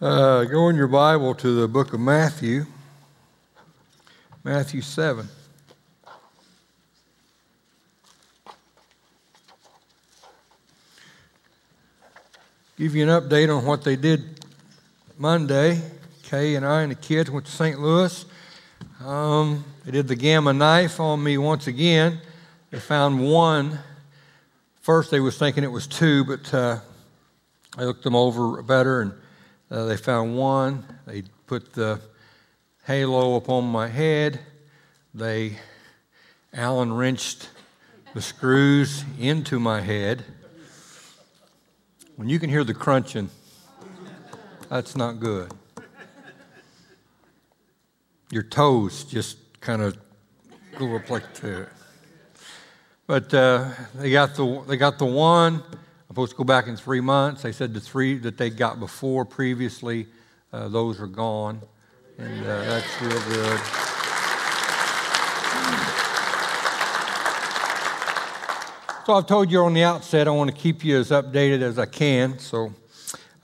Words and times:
Uh, 0.00 0.44
go 0.44 0.68
in 0.68 0.76
your 0.76 0.86
Bible 0.86 1.34
to 1.34 1.60
the 1.60 1.66
book 1.66 1.92
of 1.92 1.98
Matthew, 1.98 2.66
Matthew 4.44 4.80
7. 4.80 5.28
Give 12.76 12.94
you 12.94 13.02
an 13.02 13.08
update 13.08 13.52
on 13.52 13.64
what 13.64 13.82
they 13.82 13.96
did 13.96 14.46
Monday. 15.18 15.82
Kay 16.22 16.54
and 16.54 16.64
I 16.64 16.82
and 16.82 16.92
the 16.92 16.94
kids 16.94 17.28
went 17.28 17.46
to 17.46 17.50
St. 17.50 17.80
Louis. 17.80 18.24
Um, 19.04 19.64
they 19.84 19.90
did 19.90 20.06
the 20.06 20.14
gamma 20.14 20.52
knife 20.52 21.00
on 21.00 21.24
me 21.24 21.38
once 21.38 21.66
again. 21.66 22.20
They 22.70 22.78
found 22.78 23.18
one. 23.18 23.80
First, 24.80 25.10
they 25.10 25.18
was 25.18 25.36
thinking 25.36 25.64
it 25.64 25.72
was 25.72 25.88
two, 25.88 26.22
but 26.22 26.54
uh, 26.54 26.78
I 27.76 27.82
looked 27.82 28.04
them 28.04 28.14
over 28.14 28.62
better 28.62 29.00
and 29.00 29.12
uh, 29.70 29.84
they 29.84 29.96
found 29.96 30.36
one. 30.36 30.84
They 31.06 31.24
put 31.46 31.72
the 31.72 32.00
halo 32.86 33.36
upon 33.36 33.64
my 33.64 33.88
head. 33.88 34.40
They 35.14 35.58
Allen 36.54 36.92
wrenched 36.92 37.50
the 38.14 38.22
screws 38.22 39.04
into 39.18 39.60
my 39.60 39.80
head. 39.80 40.24
When 42.16 42.28
you 42.28 42.38
can 42.38 42.48
hear 42.48 42.64
the 42.64 42.74
crunching, 42.74 43.28
that's 44.68 44.96
not 44.96 45.20
good. 45.20 45.52
Your 48.30 48.42
toes 48.42 49.04
just 49.04 49.38
kind 49.60 49.82
of 49.82 49.96
go 50.78 50.96
up 50.96 51.10
like 51.10 51.34
that. 51.34 51.68
But 53.06 53.32
uh, 53.32 53.70
they 53.94 54.10
got 54.10 54.34
the 54.34 54.64
they 54.66 54.76
got 54.76 54.98
the 54.98 55.06
one 55.06 55.62
supposed 56.08 56.32
to 56.32 56.36
go 56.36 56.44
back 56.44 56.66
in 56.66 56.76
three 56.76 57.00
months. 57.00 57.42
They 57.42 57.52
said 57.52 57.74
the 57.74 57.80
three 57.80 58.18
that 58.18 58.38
they 58.38 58.50
got 58.50 58.80
before 58.80 59.24
previously, 59.24 60.06
uh, 60.52 60.68
those 60.68 61.00
are 61.00 61.06
gone. 61.06 61.60
And 62.16 62.44
uh, 62.44 62.64
that's 62.64 63.02
real 63.02 63.20
good. 63.28 63.60
So 69.06 69.14
I've 69.14 69.26
told 69.26 69.50
you 69.50 69.60
on 69.60 69.72
the 69.72 69.84
outset, 69.84 70.28
I 70.28 70.32
want 70.32 70.50
to 70.50 70.56
keep 70.56 70.84
you 70.84 70.98
as 70.98 71.10
updated 71.10 71.62
as 71.62 71.78
I 71.78 71.86
can. 71.86 72.38
So 72.38 72.72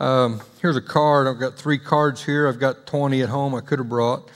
um, 0.00 0.42
here's 0.60 0.76
a 0.76 0.82
card. 0.82 1.26
I've 1.26 1.38
got 1.38 1.56
three 1.56 1.78
cards 1.78 2.22
here. 2.24 2.48
I've 2.48 2.58
got 2.58 2.86
20 2.86 3.22
at 3.22 3.28
home 3.28 3.54
I 3.54 3.60
could 3.60 3.78
have 3.78 3.88
brought. 3.88 4.30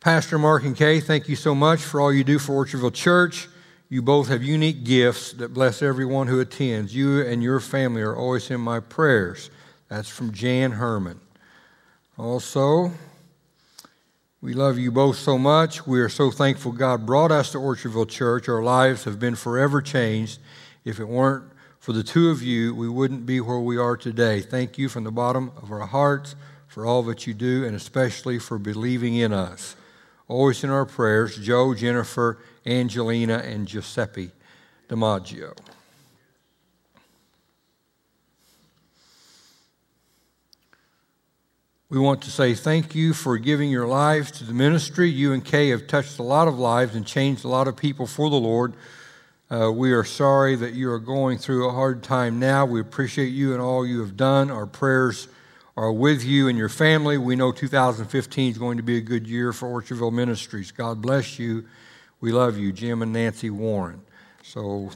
Pastor 0.00 0.38
Mark 0.38 0.64
and 0.64 0.76
Kay, 0.76 1.00
thank 1.00 1.28
you 1.28 1.34
so 1.34 1.52
much 1.52 1.80
for 1.80 2.00
all 2.00 2.12
you 2.12 2.22
do 2.22 2.38
for 2.38 2.64
Orchardville 2.64 2.94
Church. 2.94 3.48
You 3.88 4.02
both 4.02 4.26
have 4.28 4.42
unique 4.42 4.82
gifts 4.82 5.32
that 5.34 5.54
bless 5.54 5.80
everyone 5.80 6.26
who 6.26 6.40
attends. 6.40 6.94
You 6.94 7.20
and 7.20 7.40
your 7.40 7.60
family 7.60 8.02
are 8.02 8.16
always 8.16 8.50
in 8.50 8.60
my 8.60 8.80
prayers. 8.80 9.48
That's 9.88 10.08
from 10.08 10.32
Jan 10.32 10.72
Herman. 10.72 11.20
Also, 12.18 12.90
we 14.40 14.54
love 14.54 14.76
you 14.76 14.90
both 14.90 15.16
so 15.16 15.38
much. 15.38 15.86
We 15.86 16.00
are 16.00 16.08
so 16.08 16.32
thankful 16.32 16.72
God 16.72 17.06
brought 17.06 17.30
us 17.30 17.52
to 17.52 17.58
Orchardville 17.58 18.08
Church. 18.08 18.48
Our 18.48 18.62
lives 18.62 19.04
have 19.04 19.20
been 19.20 19.36
forever 19.36 19.80
changed. 19.80 20.40
If 20.84 20.98
it 20.98 21.06
weren't 21.06 21.44
for 21.78 21.92
the 21.92 22.02
two 22.02 22.30
of 22.30 22.42
you, 22.42 22.74
we 22.74 22.88
wouldn't 22.88 23.24
be 23.24 23.40
where 23.40 23.60
we 23.60 23.76
are 23.76 23.96
today. 23.96 24.40
Thank 24.40 24.78
you 24.78 24.88
from 24.88 25.04
the 25.04 25.12
bottom 25.12 25.52
of 25.62 25.70
our 25.70 25.86
hearts 25.86 26.34
for 26.66 26.84
all 26.84 27.04
that 27.04 27.28
you 27.28 27.34
do, 27.34 27.64
and 27.64 27.76
especially 27.76 28.40
for 28.40 28.58
believing 28.58 29.14
in 29.14 29.32
us. 29.32 29.76
Always 30.26 30.64
in 30.64 30.70
our 30.70 30.84
prayers, 30.84 31.36
Joe, 31.36 31.72
Jennifer, 31.72 32.38
Angelina, 32.66 33.38
and 33.38 33.66
Giuseppe 33.66 34.30
DiMaggio. 34.88 35.56
We 41.88 42.00
want 42.00 42.22
to 42.22 42.32
say 42.32 42.54
thank 42.54 42.96
you 42.96 43.14
for 43.14 43.38
giving 43.38 43.70
your 43.70 43.86
lives 43.86 44.32
to 44.32 44.44
the 44.44 44.52
ministry. 44.52 45.08
You 45.08 45.32
and 45.32 45.44
Kay 45.44 45.68
have 45.68 45.86
touched 45.86 46.18
a 46.18 46.22
lot 46.24 46.48
of 46.48 46.58
lives 46.58 46.96
and 46.96 47.06
changed 47.06 47.44
a 47.44 47.48
lot 47.48 47.68
of 47.68 47.76
people 47.76 48.08
for 48.08 48.28
the 48.28 48.36
Lord. 48.36 48.74
Uh, 49.48 49.70
we 49.72 49.92
are 49.92 50.02
sorry 50.02 50.56
that 50.56 50.74
you 50.74 50.90
are 50.90 50.98
going 50.98 51.38
through 51.38 51.68
a 51.68 51.72
hard 51.72 52.02
time 52.02 52.40
now. 52.40 52.66
We 52.66 52.80
appreciate 52.80 53.28
you 53.28 53.52
and 53.52 53.62
all 53.62 53.86
you 53.86 54.00
have 54.00 54.16
done. 54.16 54.50
Our 54.50 54.66
prayers 54.66 55.28
are 55.76 55.92
with 55.92 56.24
you 56.24 56.48
and 56.48 56.58
your 56.58 56.68
family. 56.68 57.18
We 57.18 57.36
know 57.36 57.52
2015 57.52 58.50
is 58.50 58.58
going 58.58 58.78
to 58.78 58.82
be 58.82 58.96
a 58.96 59.00
good 59.00 59.28
year 59.28 59.52
for 59.52 59.68
Orchardville 59.68 60.12
Ministries. 60.12 60.72
God 60.72 61.00
bless 61.00 61.38
you. 61.38 61.66
We 62.20 62.32
love 62.32 62.58
you, 62.58 62.72
Jim 62.72 63.02
and 63.02 63.12
Nancy 63.12 63.50
Warren. 63.50 64.00
So 64.42 64.90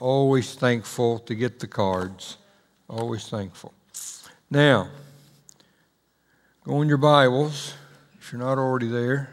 always 0.00 0.54
thankful 0.54 1.18
to 1.20 1.34
get 1.34 1.58
the 1.58 1.66
cards. 1.66 2.36
Always 2.88 3.28
thankful. 3.28 3.72
Now, 4.50 4.88
go 6.64 6.82
in 6.82 6.88
your 6.88 6.98
Bibles, 6.98 7.74
if 8.18 8.32
you're 8.32 8.40
not 8.40 8.58
already 8.58 8.88
there. 8.88 9.30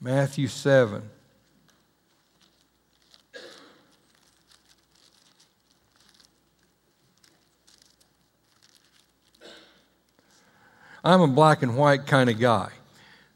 Matthew 0.00 0.48
7. 0.48 1.02
I'm 11.04 11.20
a 11.20 11.28
black 11.28 11.62
and 11.62 11.76
white 11.76 12.06
kind 12.06 12.28
of 12.28 12.38
guy. 12.38 12.70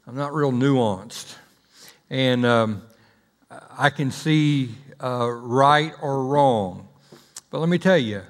I'm 0.05 0.15
not 0.15 0.33
real 0.33 0.51
nuanced. 0.51 1.35
And 2.09 2.45
um, 2.45 2.81
I 3.77 3.89
can 3.89 4.11
see 4.11 4.71
uh, 5.01 5.29
right 5.29 5.93
or 6.01 6.25
wrong. 6.25 6.89
But 7.49 7.59
let 7.59 7.69
me 7.69 7.77
tell 7.77 7.97
you, 7.97 8.21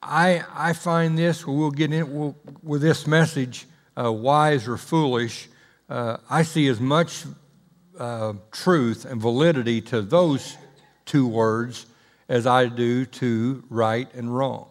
I, 0.00 0.44
I 0.54 0.72
find 0.72 1.18
this, 1.18 1.44
we'll 1.44 1.72
get 1.72 1.92
in 1.92 2.12
we'll, 2.14 2.36
with 2.62 2.80
this 2.80 3.08
message, 3.08 3.66
uh, 4.00 4.12
wise 4.12 4.68
or 4.68 4.76
foolish, 4.76 5.48
uh, 5.88 6.18
I 6.30 6.44
see 6.44 6.68
as 6.68 6.78
much 6.78 7.24
uh, 7.98 8.34
truth 8.52 9.04
and 9.04 9.20
validity 9.20 9.80
to 9.82 10.02
those 10.02 10.56
two 11.06 11.26
words 11.26 11.86
as 12.28 12.46
I 12.46 12.66
do 12.66 13.04
to 13.04 13.64
right 13.68 14.08
and 14.14 14.34
wrong. 14.34 14.68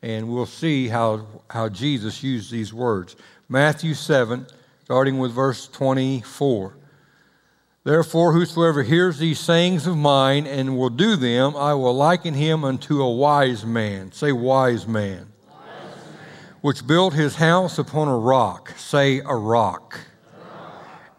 And 0.00 0.30
we'll 0.30 0.46
see 0.46 0.88
how, 0.88 1.26
how 1.50 1.68
Jesus 1.68 2.22
used 2.22 2.50
these 2.50 2.72
words. 2.72 3.16
Matthew 3.50 3.92
7, 3.92 4.46
starting 4.88 5.18
with 5.18 5.30
verse 5.30 5.68
24. 5.68 6.74
Therefore, 7.84 8.32
whosoever 8.32 8.82
hears 8.82 9.18
these 9.18 9.38
sayings 9.38 9.86
of 9.86 9.98
mine 9.98 10.46
and 10.46 10.78
will 10.78 10.88
do 10.88 11.14
them, 11.14 11.54
I 11.54 11.74
will 11.74 11.92
liken 11.92 12.32
him 12.32 12.64
unto 12.64 13.02
a 13.02 13.14
wise 13.14 13.66
man. 13.66 14.12
Say, 14.12 14.32
wise 14.32 14.86
man. 14.88 15.30
Wise 15.46 15.66
man. 15.66 16.56
Which 16.62 16.86
built 16.86 17.12
his 17.12 17.34
house 17.34 17.78
upon 17.78 18.08
a 18.08 18.16
rock. 18.16 18.72
Say, 18.78 19.18
a 19.18 19.36
rock. 19.36 20.00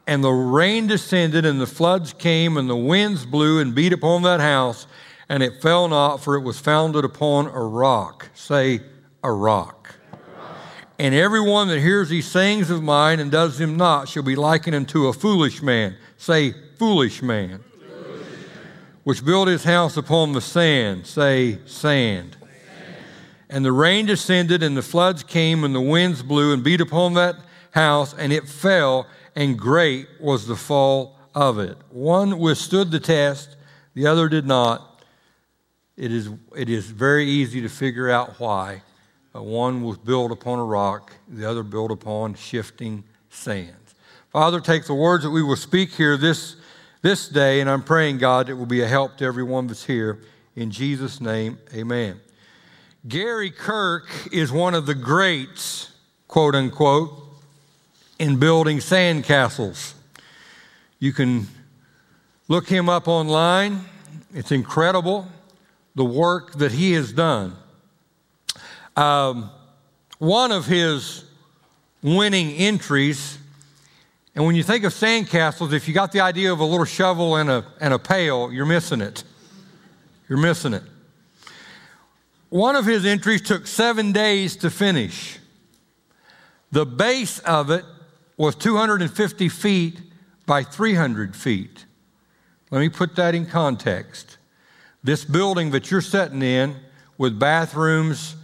And 0.08 0.24
the 0.24 0.31
rain 0.31 0.88
descended, 0.88 1.46
and 1.46 1.62
the 1.62 1.68
floods 1.68 2.12
came, 2.12 2.58
and 2.58 2.68
the 2.68 2.75
winds 2.75 3.24
blew 3.24 3.59
and 3.59 3.75
beat 3.75 3.94
upon 3.94 4.24
that 4.24 4.40
house, 4.40 4.88
and 5.29 5.44
it 5.44 5.62
fell 5.62 5.88
not, 5.88 6.24
for 6.24 6.34
it 6.34 6.41
was 6.41 6.59
founded 6.59 7.06
upon 7.06 7.46
a 7.46 7.63
rock. 7.63 8.29
Say, 8.34 8.79
a 9.24 9.31
rock. 9.31 9.94
And 11.00 11.16
everyone 11.16 11.70
that 11.70 11.80
hears 11.80 12.10
these 12.10 12.28
sayings 12.28 12.70
of 12.70 12.84
mine 12.84 13.22
and 13.22 13.32
does 13.32 13.58
them 13.58 13.78
not 13.78 14.10
shall 14.10 14.22
be 14.22 14.36
likened 14.36 14.76
unto 14.76 15.08
a 15.08 15.14
foolish 15.14 15.62
man. 15.62 15.96
Say, 16.18 16.54
foolish 16.78 17.22
man. 17.22 17.64
Foolish. 17.80 18.28
Which 19.06 19.26
built 19.26 19.48
his 19.48 19.64
house 19.64 19.96
upon 19.96 20.34
the 20.34 20.42
sand. 20.42 21.08
Say, 21.08 21.59
sand. 21.66 22.36
sand. 22.36 22.38
And 23.50 23.64
the 23.64 23.72
rain 23.72 24.08
descended, 24.08 24.62
and 24.62 24.76
the 24.76 24.82
floods 24.82 25.24
came, 25.24 25.64
and 25.64 25.74
the 25.74 25.80
winds 25.80 26.22
blew 26.22 26.52
and 26.54 26.62
beat 26.66 26.82
upon 26.82 27.14
that 27.14 27.38
house, 27.72 28.14
and 28.14 28.34
it 28.34 28.50
fell, 28.50 29.08
and 29.38 29.58
great 29.58 30.09
was 30.20 30.48
the 30.48 30.58
fall 30.58 31.18
of 31.34 31.59
it. 31.59 31.78
One 31.92 32.40
withstood 32.40 32.92
the 32.92 33.00
test, 33.00 33.56
the 33.94 34.06
other 34.06 34.28
did 34.28 34.46
not. 34.46 35.02
It 35.96 36.12
is, 36.12 36.30
it 36.58 36.68
is 36.68 36.88
very 36.88 37.26
easy 37.26 37.62
to 37.62 37.70
figure 37.70 38.09
out 38.09 38.38
why. 38.38 38.82
Uh, 39.35 39.44
one 39.44 39.84
was 39.84 39.97
built 39.97 40.31
upon 40.31 40.59
a 40.59 40.64
rock, 40.64 41.14
the 41.28 41.47
other 41.47 41.64
built 41.64 41.91
upon 41.91 42.34
shifting 42.34 43.03
sands. 43.29 43.96
Father, 44.31 44.59
take 44.59 44.85
the 44.85 44.93
words 44.93 45.23
that 45.23 45.29
we 45.29 45.43
will 45.43 45.55
speak 45.55 45.91
here 45.91 46.17
this, 46.17 46.55
this 47.02 47.28
day, 47.29 47.61
and 47.61 47.70
I'm 47.70 47.84
praying, 47.84 48.17
God, 48.17 48.49
it 48.49 48.53
will 48.53 48.66
be 48.66 48.81
a 48.81 48.87
help 48.87 49.17
to 49.17 49.26
everyone 49.26 49.67
that's 49.67 49.85
here. 49.85 50.20
In 50.55 50.72
Jesus' 50.72 51.22
name, 51.22 51.58
amen. 51.73 52.20
Gary 53.08 53.49
Kirk 53.49 54.09
is 54.31 54.52
one 54.52 54.73
of 54.73 54.85
the 54.85 54.96
greats, 54.96 55.91
quote 56.28 56.53
unquote, 56.53 57.11
in 58.20 58.37
building 58.37 58.79
sandcastles. 58.79 59.93
You 60.99 61.14
can 61.14 61.47
look 62.47 62.67
him 62.67 62.90
up 62.90 63.08
online. 63.08 63.85
It's 64.34 64.52
incredible 64.52 65.28
the 65.96 66.03
work 66.05 66.53
that 66.55 66.73
he 66.73 66.91
has 66.93 67.14
done. 67.14 67.55
Um, 68.99 69.49
one 70.17 70.51
of 70.51 70.66
his 70.66 71.23
winning 72.03 72.51
entries, 72.51 73.37
and 74.35 74.46
when 74.46 74.57
you 74.57 74.63
think 74.63 74.84
of 74.84 74.93
sandcastles, 74.93 75.72
if 75.72 75.87
you 75.87 75.93
got 75.93 76.11
the 76.11 76.19
idea 76.19 76.51
of 76.51 76.59
a 76.59 76.66
little 76.66 76.84
shovel 76.84 77.37
and 77.37 77.49
a, 77.49 77.66
and 77.79 77.93
a 77.93 77.97
pail, 77.97 78.51
you're 78.51 78.66
missing 78.66 78.99
it. 78.99 79.23
You're 80.28 80.37
missing 80.37 80.73
it. 80.73 80.84
one 82.49 82.75
of 82.75 82.85
his 82.85 83.05
entries 83.05 83.41
took 83.41 83.67
seven 83.67 84.11
days 84.11 84.57
to 84.57 84.69
finish. 84.69 85.40
The 86.73 86.85
base 86.85 87.40
of 87.40 87.69
it 87.69 87.85
was 88.35 88.53
250 88.55 89.47
feet 89.47 90.01
by 90.46 90.63
300 90.63 91.37
feet. 91.37 91.85
Let 92.69 92.79
me 92.79 92.90
put 92.90 93.16
that 93.16 93.34
in 93.34 93.46
context. 93.46 94.35
This 95.05 95.23
building 95.23 95.72
that 95.72 95.90
you're 95.90 96.01
sitting 96.01 96.41
in, 96.41 96.75
with 97.17 97.40
bathrooms, 97.40 98.35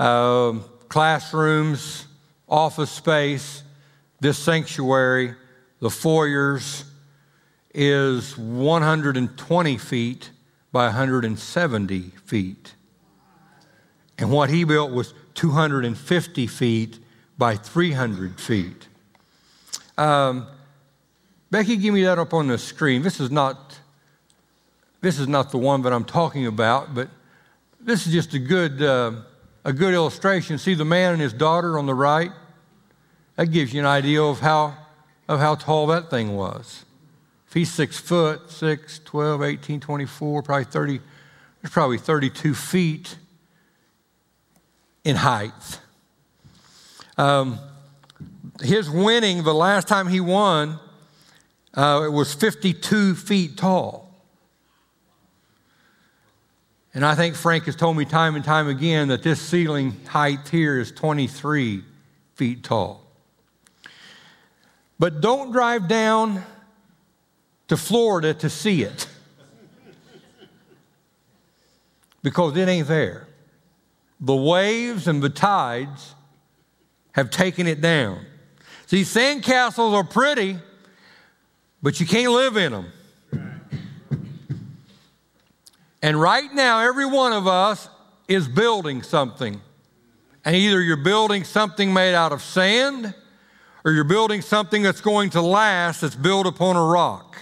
uh, 0.00 0.54
classrooms, 0.88 2.06
office 2.48 2.90
space, 2.90 3.62
this 4.18 4.38
sanctuary, 4.38 5.34
the 5.80 5.90
foyers, 5.90 6.84
is 7.74 8.36
120 8.38 9.76
feet 9.76 10.30
by 10.72 10.86
170 10.86 12.00
feet. 12.24 12.74
And 14.18 14.30
what 14.30 14.48
he 14.48 14.64
built 14.64 14.90
was 14.90 15.12
250 15.34 16.46
feet 16.46 16.98
by 17.36 17.56
300 17.56 18.40
feet. 18.40 18.88
Um, 19.98 20.46
Becky, 21.50 21.76
give 21.76 21.92
me 21.92 22.04
that 22.04 22.18
up 22.18 22.32
on 22.32 22.48
the 22.48 22.56
screen. 22.56 23.02
This 23.02 23.20
is 23.20 23.30
not 23.30 23.78
this 25.02 25.18
is 25.18 25.28
not 25.28 25.50
the 25.50 25.58
one 25.58 25.82
that 25.82 25.92
I'm 25.92 26.04
talking 26.04 26.46
about, 26.46 26.94
but 26.94 27.08
this 27.80 28.06
is 28.06 28.12
just 28.12 28.34
a 28.34 28.38
good 28.38 28.82
uh, 28.82 29.12
a 29.64 29.72
good 29.72 29.94
illustration. 29.94 30.58
See 30.58 30.74
the 30.74 30.84
man 30.84 31.12
and 31.12 31.22
his 31.22 31.32
daughter 31.32 31.78
on 31.78 31.86
the 31.86 31.94
right. 31.94 32.32
That 33.36 33.46
gives 33.46 33.72
you 33.72 33.80
an 33.80 33.86
idea 33.86 34.22
of 34.22 34.40
how 34.40 34.76
of 35.28 35.38
how 35.38 35.54
tall 35.54 35.86
that 35.86 36.10
thing 36.10 36.34
was. 36.34 36.84
If 37.46 37.54
he's 37.54 37.72
six 37.72 37.98
foot, 37.98 38.50
6, 38.50 39.00
12, 39.04 39.42
18, 39.42 39.80
24, 39.80 40.42
probably 40.42 40.64
30, 40.64 41.00
there's 41.62 41.72
probably 41.72 41.98
32 41.98 42.54
feet 42.54 43.16
in 45.04 45.16
height. 45.16 45.80
Um, 47.16 47.60
his 48.60 48.90
winning, 48.90 49.44
the 49.44 49.54
last 49.54 49.86
time 49.86 50.08
he 50.08 50.20
won, 50.20 50.78
uh, 51.74 52.02
it 52.04 52.12
was 52.12 52.34
52 52.34 53.14
feet 53.14 53.56
tall. 53.56 54.09
And 56.92 57.04
I 57.04 57.14
think 57.14 57.36
Frank 57.36 57.64
has 57.64 57.76
told 57.76 57.96
me 57.96 58.04
time 58.04 58.34
and 58.34 58.44
time 58.44 58.68
again 58.68 59.08
that 59.08 59.22
this 59.22 59.40
ceiling 59.40 59.92
height 60.06 60.48
here 60.48 60.78
is 60.78 60.90
23 60.90 61.84
feet 62.34 62.64
tall. 62.64 63.02
But 64.98 65.20
don't 65.20 65.52
drive 65.52 65.88
down 65.88 66.42
to 67.68 67.76
Florida 67.76 68.34
to 68.34 68.50
see 68.50 68.82
it 68.82 69.08
because 72.22 72.56
it 72.56 72.68
ain't 72.68 72.88
there. 72.88 73.28
The 74.20 74.34
waves 74.34 75.06
and 75.06 75.22
the 75.22 75.30
tides 75.30 76.14
have 77.12 77.30
taken 77.30 77.66
it 77.66 77.80
down. 77.80 78.26
See, 78.86 79.02
sandcastles 79.02 79.94
are 79.94 80.04
pretty, 80.04 80.58
but 81.80 82.00
you 82.00 82.06
can't 82.06 82.32
live 82.32 82.56
in 82.56 82.72
them. 82.72 82.92
And 86.02 86.20
right 86.20 86.52
now, 86.52 86.80
every 86.80 87.06
one 87.06 87.32
of 87.32 87.46
us 87.46 87.88
is 88.28 88.48
building 88.48 89.02
something. 89.02 89.60
And 90.44 90.56
either 90.56 90.80
you're 90.80 90.96
building 90.96 91.44
something 91.44 91.92
made 91.92 92.14
out 92.14 92.32
of 92.32 92.42
sand 92.42 93.14
or 93.84 93.92
you're 93.92 94.04
building 94.04 94.40
something 94.40 94.82
that's 94.82 95.00
going 95.00 95.30
to 95.30 95.42
last 95.42 96.00
that's 96.00 96.14
built 96.14 96.46
upon 96.46 96.76
a 96.76 96.84
rock. 96.84 97.36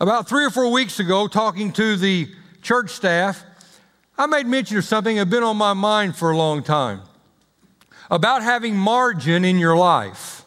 About 0.00 0.28
three 0.28 0.44
or 0.44 0.50
four 0.50 0.72
weeks 0.72 0.98
ago, 0.98 1.28
talking 1.28 1.72
to 1.72 1.96
the 1.96 2.28
church 2.62 2.90
staff, 2.90 3.44
I 4.18 4.26
made 4.26 4.46
mention 4.46 4.76
of 4.76 4.84
something 4.84 5.14
that 5.16 5.20
had 5.20 5.30
been 5.30 5.42
on 5.42 5.56
my 5.56 5.72
mind 5.72 6.16
for 6.16 6.30
a 6.30 6.36
long 6.36 6.62
time 6.62 7.02
about 8.10 8.42
having 8.42 8.76
margin 8.76 9.44
in 9.44 9.58
your 9.58 9.76
life. 9.76 10.44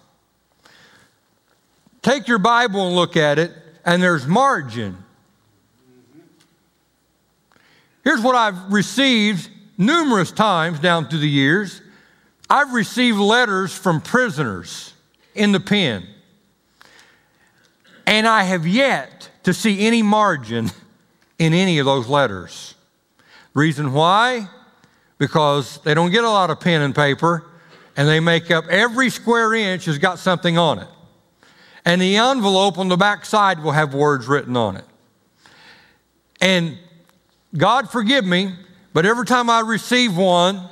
Take 2.02 2.28
your 2.28 2.38
Bible 2.38 2.88
and 2.88 2.96
look 2.96 3.18
at 3.18 3.40
it, 3.40 3.52
and 3.84 4.02
there's 4.02 4.28
margin. 4.28 5.04
Here's 8.08 8.22
what 8.22 8.38
I've 8.38 8.72
received 8.72 9.50
numerous 9.78 10.32
times 10.32 10.80
down 10.80 11.10
through 11.10 11.20
the 11.20 11.28
years 11.28 11.82
I've 12.50 12.72
received 12.72 13.18
letters 13.18 13.78
from 13.78 14.00
prisoners 14.00 14.94
in 15.36 15.52
the 15.52 15.60
pen, 15.60 16.08
and 18.06 18.26
I 18.26 18.44
have 18.44 18.66
yet 18.66 19.30
to 19.44 19.54
see 19.54 19.86
any 19.86 20.04
margin 20.04 20.72
in 21.38 21.54
any 21.54 21.80
of 21.80 21.86
those 21.86 22.08
letters. 22.08 22.76
Reason 23.54 23.92
why? 23.92 24.48
Because 25.18 25.80
they 25.80 25.94
don't 25.94 26.12
get 26.12 26.24
a 26.24 26.30
lot 26.30 26.50
of 26.50 26.62
pen 26.62 26.84
and 26.84 26.96
paper, 26.96 27.44
and 27.98 28.08
they 28.08 28.22
make 28.22 28.50
up 28.52 28.68
every 28.70 29.10
square 29.10 29.54
inch 29.54 29.84
has 29.84 29.98
got 29.98 30.18
something 30.18 30.58
on 30.58 30.80
it. 30.80 30.88
And 31.84 32.02
the 32.02 32.16
envelope 32.16 32.78
on 32.78 32.88
the 32.88 32.96
back 32.96 33.26
side 33.26 33.62
will 33.62 33.74
have 33.74 33.94
words 33.94 34.30
written 34.30 34.56
on 34.56 34.78
it. 34.78 34.86
And 36.40 36.78
God 37.56 37.90
forgive 37.90 38.26
me, 38.26 38.54
but 38.94 39.06
every 39.06 39.26
time 39.26 39.50
I 39.50 39.62
receive 39.62 40.18
one, 40.18 40.68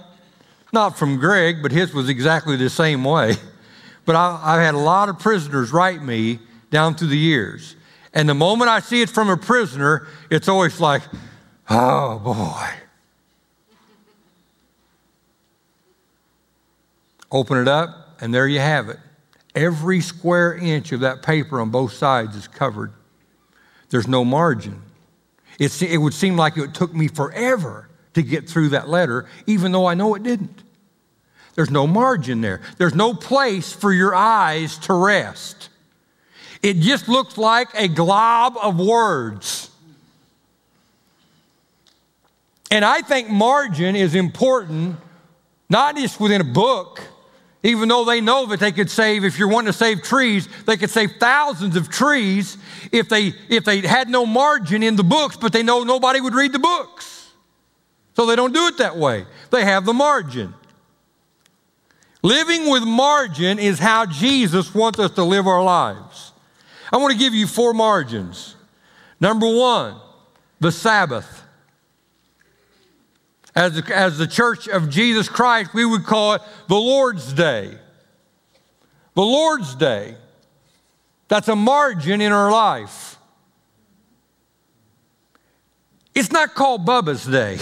not 0.74 0.98
from 0.98 1.18
Greg, 1.18 1.62
but 1.62 1.72
his 1.72 1.94
was 1.94 2.10
exactly 2.10 2.56
the 2.57 2.69
same 2.69 3.04
way. 3.04 3.36
But 4.06 4.16
I, 4.16 4.54
have 4.54 4.62
had 4.62 4.75
a 4.75 4.77
lot 4.77 5.10
of 5.10 5.18
prisoners 5.18 5.74
write 5.74 6.00
me 6.00 6.38
down 6.69 6.94
through 6.94 7.07
the 7.07 7.18
years. 7.18 7.75
And 8.13 8.30
the 8.30 8.36
moment 8.36 8.69
I 8.69 8.80
see 8.80 9.01
it 9.01 9.10
from 9.10 9.31
a 9.31 9.38
prisoner, 9.38 10.07
it's 10.30 10.48
always 10.48 10.80
like, 10.80 11.01
oh 11.72 12.19
boy. 12.19 12.69
Open 17.31 17.57
it 17.57 17.68
up, 17.68 18.21
and 18.21 18.31
there 18.31 18.48
you 18.48 18.60
have 18.60 18.89
it. 18.89 19.00
Every 19.56 20.01
square 20.01 20.54
inch 20.54 20.92
of 20.92 21.00
that 21.00 21.24
paper 21.24 21.60
on 21.60 21.71
both 21.71 21.94
sides 21.94 22.36
is 22.36 22.48
covered. 22.48 22.94
There's 23.89 24.07
no 24.07 24.24
margin. 24.24 24.83
It's, 25.60 25.81
it 25.81 25.98
would 25.98 26.13
seem 26.13 26.36
like 26.36 26.57
it 26.57 26.74
took 26.74 26.94
me 26.94 27.07
forever 27.07 27.90
to 28.13 28.22
get 28.22 28.50
through 28.50 28.69
that 28.69 28.90
letter, 28.90 29.28
even 29.48 29.72
though 29.72 29.86
I 29.86 29.94
know 29.94 30.16
it 30.16 30.24
didn't. 30.24 30.63
There's 31.56 31.72
no 31.72 31.88
margin 31.88 32.42
there. 32.42 32.62
There's 32.78 32.96
no 32.96 33.13
place 33.13 33.72
for 33.72 33.94
your 33.94 34.13
eyes 34.13 34.78
to 34.80 34.94
rest. 34.94 35.69
It 36.62 36.78
just 36.80 37.07
looks 37.07 37.38
like 37.38 37.69
a 37.75 37.88
glob 37.88 38.57
of 38.62 38.80
words. 38.80 39.69
And 42.72 42.84
I 42.84 43.02
think 43.02 43.30
margin 43.30 43.96
is 43.96 44.16
important, 44.16 44.98
not 45.69 45.96
just 45.96 46.19
within 46.19 46.42
a 46.42 46.46
book, 46.46 47.02
even 47.66 47.90
though 47.90 48.06
they 48.06 48.22
know 48.22 48.45
that 48.45 48.60
they 48.60 48.72
could 48.72 48.92
save, 48.92 49.26
if 49.26 49.40
you're 49.40 49.48
wanting 49.48 49.72
to 49.72 49.78
save 49.78 50.04
trees, 50.04 50.48
they 50.66 50.78
could 50.78 50.92
save 50.92 51.14
thousands 51.19 51.76
of 51.76 51.90
trees 51.90 52.60
if 52.92 53.10
they, 53.10 53.34
if 53.50 53.66
they 53.66 53.81
had 53.81 54.07
no 54.07 54.24
margin 54.24 54.84
in 54.84 54.95
the 54.95 55.04
books, 55.04 55.36
but 55.36 55.52
they 55.52 55.64
know 55.64 55.84
nobody 55.84 56.22
would 56.22 56.36
read 56.36 56.52
the 56.52 56.60
books. 56.60 57.31
So 58.16 58.28
they 58.28 58.36
don't 58.36 58.54
do 58.54 58.68
it 58.68 58.78
that 58.78 58.95
way. 58.98 59.26
They 59.50 59.66
have 59.66 59.84
the 59.84 59.94
margin. 59.94 60.54
Living 62.22 62.69
with 62.69 62.84
margin 62.84 63.57
is 63.57 63.80
how 63.80 64.06
Jesus 64.06 64.74
wants 64.74 65.00
us 65.00 65.12
to 65.12 65.24
live 65.24 65.48
our 65.48 65.64
lives. 65.64 66.34
I 66.94 66.98
want 66.98 67.14
to 67.14 67.19
give 67.19 67.34
you 67.34 67.48
four 67.48 67.74
margins. 67.74 68.56
Number 69.19 69.48
one, 69.48 69.95
the 70.60 70.72
Sabbath. 70.72 71.42
As, 73.56 73.90
as 73.90 74.18
the 74.18 74.28
church 74.28 74.68
of 74.68 74.90
Jesus 74.90 75.30
Christ, 75.30 75.74
we 75.74 75.85
would 75.85 76.04
call 76.04 76.33
it 76.33 76.42
the 76.68 76.76
Lord's 76.76 77.31
Day. 77.31 77.78
The 79.14 79.21
Lord's 79.21 79.76
Day. 79.76 80.16
That's 81.28 81.47
a 81.47 81.56
margin 81.56 82.21
in 82.21 82.31
our 82.31 82.52
life. 82.52 83.18
It's 86.14 86.31
not 86.31 86.54
called 86.54 86.85
Bubba's 86.85 87.26
Day, 87.26 87.57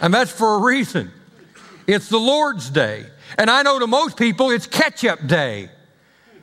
and 0.00 0.14
that's 0.14 0.30
for 0.30 0.54
a 0.54 0.58
reason. 0.58 1.10
It's 1.86 2.08
the 2.08 2.18
Lord's 2.18 2.70
Day. 2.70 3.06
And 3.36 3.50
I 3.50 3.62
know 3.62 3.78
to 3.78 3.86
most 3.86 4.16
people 4.16 4.50
it's 4.50 4.66
Catch-up 4.66 5.26
Day. 5.26 5.70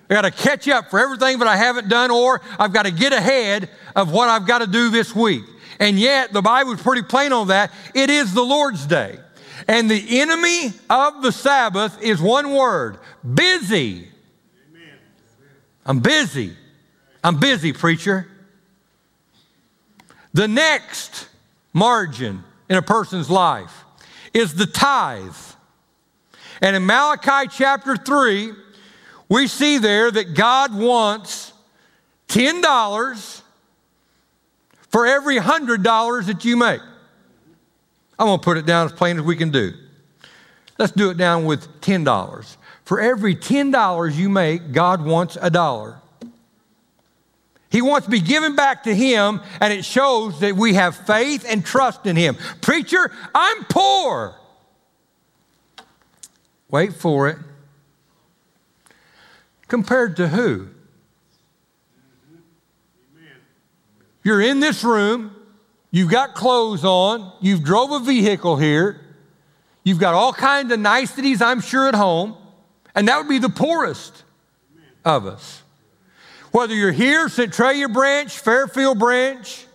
I 0.10 0.13
got 0.13 0.22
to 0.22 0.32
catch 0.32 0.67
up 0.67 0.89
for 0.89 1.00
everything 1.00 1.39
that 1.39 1.48
I 1.48 1.55
haven't 1.55 1.88
done, 1.88 2.12
or 2.12 2.41
I've 2.60 2.74
got 2.74 2.84
to 2.84 2.91
get 2.91 3.13
ahead 3.13 3.70
of 3.96 4.12
what 4.12 4.27
I've 4.27 4.46
got 4.46 4.60
to 4.60 4.67
do 4.67 4.89
this 4.89 5.15
week. 5.15 5.44
And 5.79 6.00
yet, 6.00 6.34
the 6.34 6.41
Bible 6.41 6.74
is 6.74 6.82
pretty 6.82 7.01
plain 7.01 7.34
on 7.34 7.48
that. 7.48 7.72
It 7.94 8.10
is 8.10 8.34
the 8.34 8.44
Lord's 8.44 8.86
day. 8.86 9.20
And 9.67 9.89
the 9.89 10.20
enemy 10.20 10.74
of 10.89 11.22
the 11.22 11.32
Sabbath 11.32 12.01
is 12.01 12.22
one 12.22 12.51
word 12.51 13.00
busy. 13.34 14.08
Amen. 14.70 14.98
I'm 15.86 16.00
busy. 16.00 16.55
I'm 17.24 17.39
busy, 17.39 17.74
preacher. 17.74 18.27
The 20.34 20.48
next 20.48 21.27
margin 21.74 22.44
in 22.70 22.77
a 22.77 22.82
person's 22.82 23.29
life 23.29 23.86
is 24.34 24.53
the 24.53 24.65
tithe. 24.65 25.36
And 26.62 26.75
in 26.75 26.86
Malachi 26.86 27.50
chapter 27.50 27.96
3, 27.96 28.53
we 29.29 29.48
see 29.48 29.77
there 29.77 30.12
that 30.12 30.36
God 30.36 30.75
wants 30.75 31.53
$10 32.27 33.41
for 34.96 35.06
every 35.06 35.38
$100 35.38 36.25
that 36.28 36.46
you 36.46 36.56
make. 36.56 36.80
I'm 38.18 38.28
going 38.28 38.40
to 38.40 38.44
put 38.46 38.56
it 38.56 38.66
down 38.66 38.86
as 38.86 38.94
plain 38.94 39.18
as 39.18 39.24
we 39.24 39.36
can 39.36 39.52
do. 39.52 39.74
Let's 40.78 40.94
do 40.94 41.10
it 41.10 41.18
down 41.18 41.44
with 41.44 41.82
$10. 41.82 42.56
For 42.86 43.02
every 43.02 43.36
$10 43.36 44.16
you 44.16 44.30
make, 44.30 44.72
God 44.72 45.04
wants 45.04 45.38
a 45.42 45.50
dollar. 45.50 46.00
He 47.70 47.82
wants 47.82 48.06
to 48.06 48.12
be 48.12 48.22
given 48.22 48.56
back 48.56 48.84
to 48.84 48.96
Him, 48.96 49.42
and 49.60 49.74
it 49.74 49.84
shows 49.84 50.40
that 50.40 50.56
we 50.56 50.75
have 50.75 50.96
faith 50.96 51.46
and 51.46 51.66
trust 51.66 52.06
in 52.06 52.16
Him. 52.16 52.38
Preacher, 52.62 53.12
I'm 53.36 53.66
poor. 53.66 54.34
Wait 56.70 56.94
for 56.94 57.28
it. 57.28 57.38
Compared 59.68 60.16
to 60.16 60.30
who? 60.30 60.70
You're 64.25 64.41
in 64.41 64.60
this 64.60 64.84
room, 64.84 65.36
you've 65.91 66.10
got 66.10 66.34
clothes 66.34 66.84
on, 66.84 67.32
you've 67.41 67.63
drove 67.63 67.91
a 67.91 68.00
vehicle 68.00 68.58
here, 68.58 69.00
you've 69.84 70.00
got 70.00 70.15
all 70.15 70.34
kinds 70.34 70.74
of 70.74 70.79
niceties, 70.79 71.44
I'm 71.44 71.62
sure, 71.62 71.88
at 71.88 71.94
home, 71.94 72.36
and 72.96 73.08
that 73.08 73.17
would 73.20 73.29
be 73.29 73.38
the 73.38 73.50
poorest 73.50 74.24
of 75.05 75.27
us. 75.27 75.62
Whether 76.51 76.74
you're 76.74 76.91
here, 76.91 77.29
Centralia 77.29 77.88
branch, 77.88 78.39
Fairfield 78.39 78.98
branch, 78.98 79.67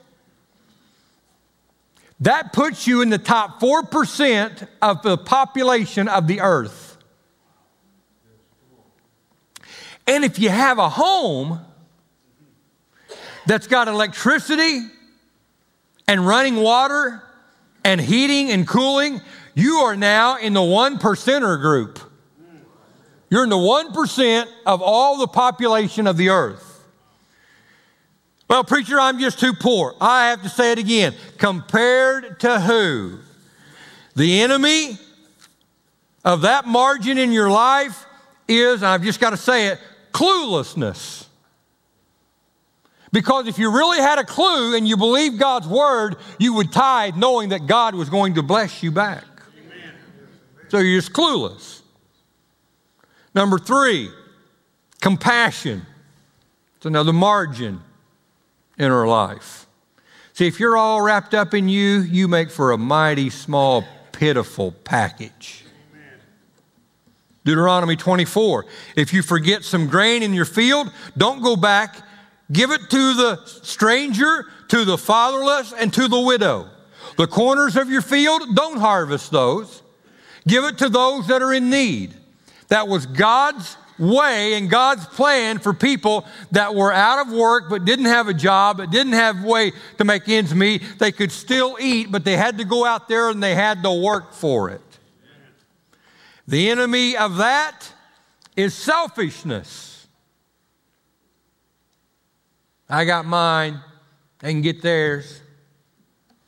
that 2.18 2.52
puts 2.52 2.88
you 2.88 3.02
in 3.02 3.08
the 3.08 3.18
top 3.18 3.60
4% 3.60 4.66
of 4.82 5.02
the 5.02 5.16
population 5.16 6.08
of 6.08 6.26
the 6.26 6.40
earth. 6.40 6.98
And 10.08 10.24
if 10.24 10.40
you 10.40 10.48
have 10.48 10.80
a 10.80 10.88
home, 10.88 11.60
that's 13.50 13.66
got 13.66 13.88
electricity 13.88 14.82
and 16.06 16.24
running 16.24 16.54
water 16.54 17.20
and 17.82 18.00
heating 18.00 18.52
and 18.52 18.64
cooling, 18.64 19.20
you 19.56 19.78
are 19.78 19.96
now 19.96 20.36
in 20.36 20.52
the 20.52 20.62
one 20.62 20.98
percenter 20.98 21.60
group. 21.60 21.98
You're 23.28 23.42
in 23.42 23.50
the 23.50 23.56
1% 23.56 24.46
of 24.66 24.82
all 24.82 25.18
the 25.18 25.26
population 25.26 26.06
of 26.06 26.16
the 26.16 26.28
earth. 26.28 26.80
Well, 28.48 28.62
preacher, 28.62 29.00
I'm 29.00 29.18
just 29.18 29.40
too 29.40 29.52
poor. 29.52 29.96
I 30.00 30.28
have 30.28 30.44
to 30.44 30.48
say 30.48 30.70
it 30.70 30.78
again. 30.78 31.16
Compared 31.36 32.38
to 32.40 32.60
who? 32.60 33.18
The 34.14 34.42
enemy 34.42 34.96
of 36.24 36.42
that 36.42 36.68
margin 36.68 37.18
in 37.18 37.32
your 37.32 37.50
life 37.50 38.06
is, 38.46 38.84
I've 38.84 39.02
just 39.02 39.18
got 39.18 39.30
to 39.30 39.36
say 39.36 39.66
it, 39.68 39.80
cluelessness. 40.12 41.26
Because 43.12 43.48
if 43.48 43.58
you 43.58 43.72
really 43.72 43.98
had 43.98 44.18
a 44.18 44.24
clue 44.24 44.76
and 44.76 44.86
you 44.86 44.96
believed 44.96 45.38
God's 45.38 45.66
word, 45.66 46.16
you 46.38 46.54
would 46.54 46.72
tithe 46.72 47.16
knowing 47.16 47.48
that 47.48 47.66
God 47.66 47.94
was 47.94 48.08
going 48.08 48.34
to 48.34 48.42
bless 48.42 48.82
you 48.82 48.92
back. 48.92 49.24
Amen. 49.58 49.94
So 50.68 50.78
you're 50.78 51.00
just 51.00 51.12
clueless. 51.12 51.80
Number 53.34 53.58
three, 53.58 54.10
compassion. 55.00 55.86
It's 56.76 56.86
another 56.86 57.12
margin 57.12 57.80
in 58.78 58.90
our 58.90 59.06
life. 59.06 59.66
See, 60.32 60.46
if 60.46 60.60
you're 60.60 60.76
all 60.76 61.02
wrapped 61.02 61.34
up 61.34 61.52
in 61.52 61.68
you, 61.68 62.00
you 62.00 62.28
make 62.28 62.50
for 62.50 62.72
a 62.72 62.78
mighty 62.78 63.28
small, 63.28 63.84
pitiful 64.12 64.72
package. 64.84 65.64
Deuteronomy 67.44 67.96
24. 67.96 68.66
If 68.96 69.12
you 69.12 69.22
forget 69.22 69.64
some 69.64 69.86
grain 69.88 70.22
in 70.22 70.32
your 70.32 70.44
field, 70.44 70.92
don't 71.16 71.42
go 71.42 71.56
back 71.56 72.02
Give 72.52 72.70
it 72.70 72.90
to 72.90 73.14
the 73.14 73.40
stranger, 73.44 74.46
to 74.68 74.84
the 74.84 74.98
fatherless, 74.98 75.72
and 75.72 75.92
to 75.94 76.08
the 76.08 76.20
widow. 76.20 76.68
The 77.16 77.26
corners 77.26 77.76
of 77.76 77.90
your 77.90 78.02
field, 78.02 78.42
don't 78.54 78.78
harvest 78.78 79.30
those. 79.30 79.82
Give 80.46 80.64
it 80.64 80.78
to 80.78 80.88
those 80.88 81.28
that 81.28 81.42
are 81.42 81.52
in 81.52 81.70
need. 81.70 82.14
That 82.68 82.88
was 82.88 83.06
God's 83.06 83.76
way 83.98 84.54
and 84.54 84.70
God's 84.70 85.06
plan 85.06 85.58
for 85.58 85.74
people 85.74 86.26
that 86.52 86.74
were 86.74 86.92
out 86.92 87.26
of 87.26 87.32
work 87.32 87.68
but 87.68 87.84
didn't 87.84 88.06
have 88.06 88.28
a 88.28 88.34
job, 88.34 88.78
but 88.78 88.90
didn't 88.90 89.12
have 89.12 89.44
way 89.44 89.72
to 89.98 90.04
make 90.04 90.28
ends 90.28 90.54
meet. 90.54 90.82
They 90.98 91.12
could 91.12 91.30
still 91.30 91.76
eat, 91.78 92.10
but 92.10 92.24
they 92.24 92.36
had 92.36 92.58
to 92.58 92.64
go 92.64 92.84
out 92.84 93.08
there 93.08 93.28
and 93.28 93.42
they 93.42 93.54
had 93.54 93.82
to 93.82 93.92
work 93.92 94.32
for 94.32 94.70
it. 94.70 94.80
The 96.48 96.70
enemy 96.70 97.16
of 97.16 97.36
that 97.36 97.92
is 98.56 98.74
selfishness. 98.74 99.89
I 102.90 103.04
got 103.04 103.24
mine. 103.24 103.80
They 104.40 104.52
can 104.52 104.62
get 104.62 104.82
theirs. 104.82 105.40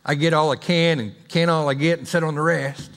I 0.04 0.16
get 0.16 0.34
all 0.34 0.50
I 0.50 0.56
can 0.56 0.98
and 0.98 1.14
can 1.28 1.48
all 1.48 1.68
I 1.68 1.74
get 1.74 1.98
and 1.98 2.08
sit 2.08 2.24
on 2.24 2.34
the 2.34 2.40
rest. 2.40 2.90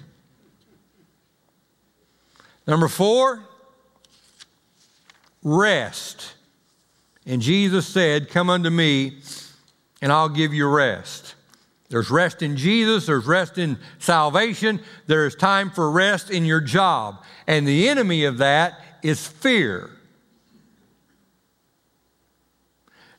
Number 2.67 2.87
four, 2.87 3.43
rest. 5.43 6.33
And 7.27 7.41
Jesus 7.41 7.87
said, 7.87 8.29
Come 8.29 8.49
unto 8.49 8.71
me, 8.71 9.19
and 10.01 10.11
I'll 10.11 10.29
give 10.29 10.53
you 10.53 10.67
rest. 10.67 11.35
There's 11.89 12.09
rest 12.09 12.41
in 12.41 12.57
Jesus, 12.57 13.05
there's 13.05 13.25
rest 13.25 13.59
in 13.59 13.77
salvation, 13.99 14.81
there's 15.05 15.35
time 15.35 15.69
for 15.69 15.91
rest 15.91 16.31
in 16.31 16.43
your 16.43 16.61
job. 16.61 17.23
And 17.45 17.67
the 17.67 17.87
enemy 17.87 18.25
of 18.25 18.39
that 18.39 18.79
is 19.03 19.25
fear. 19.25 19.91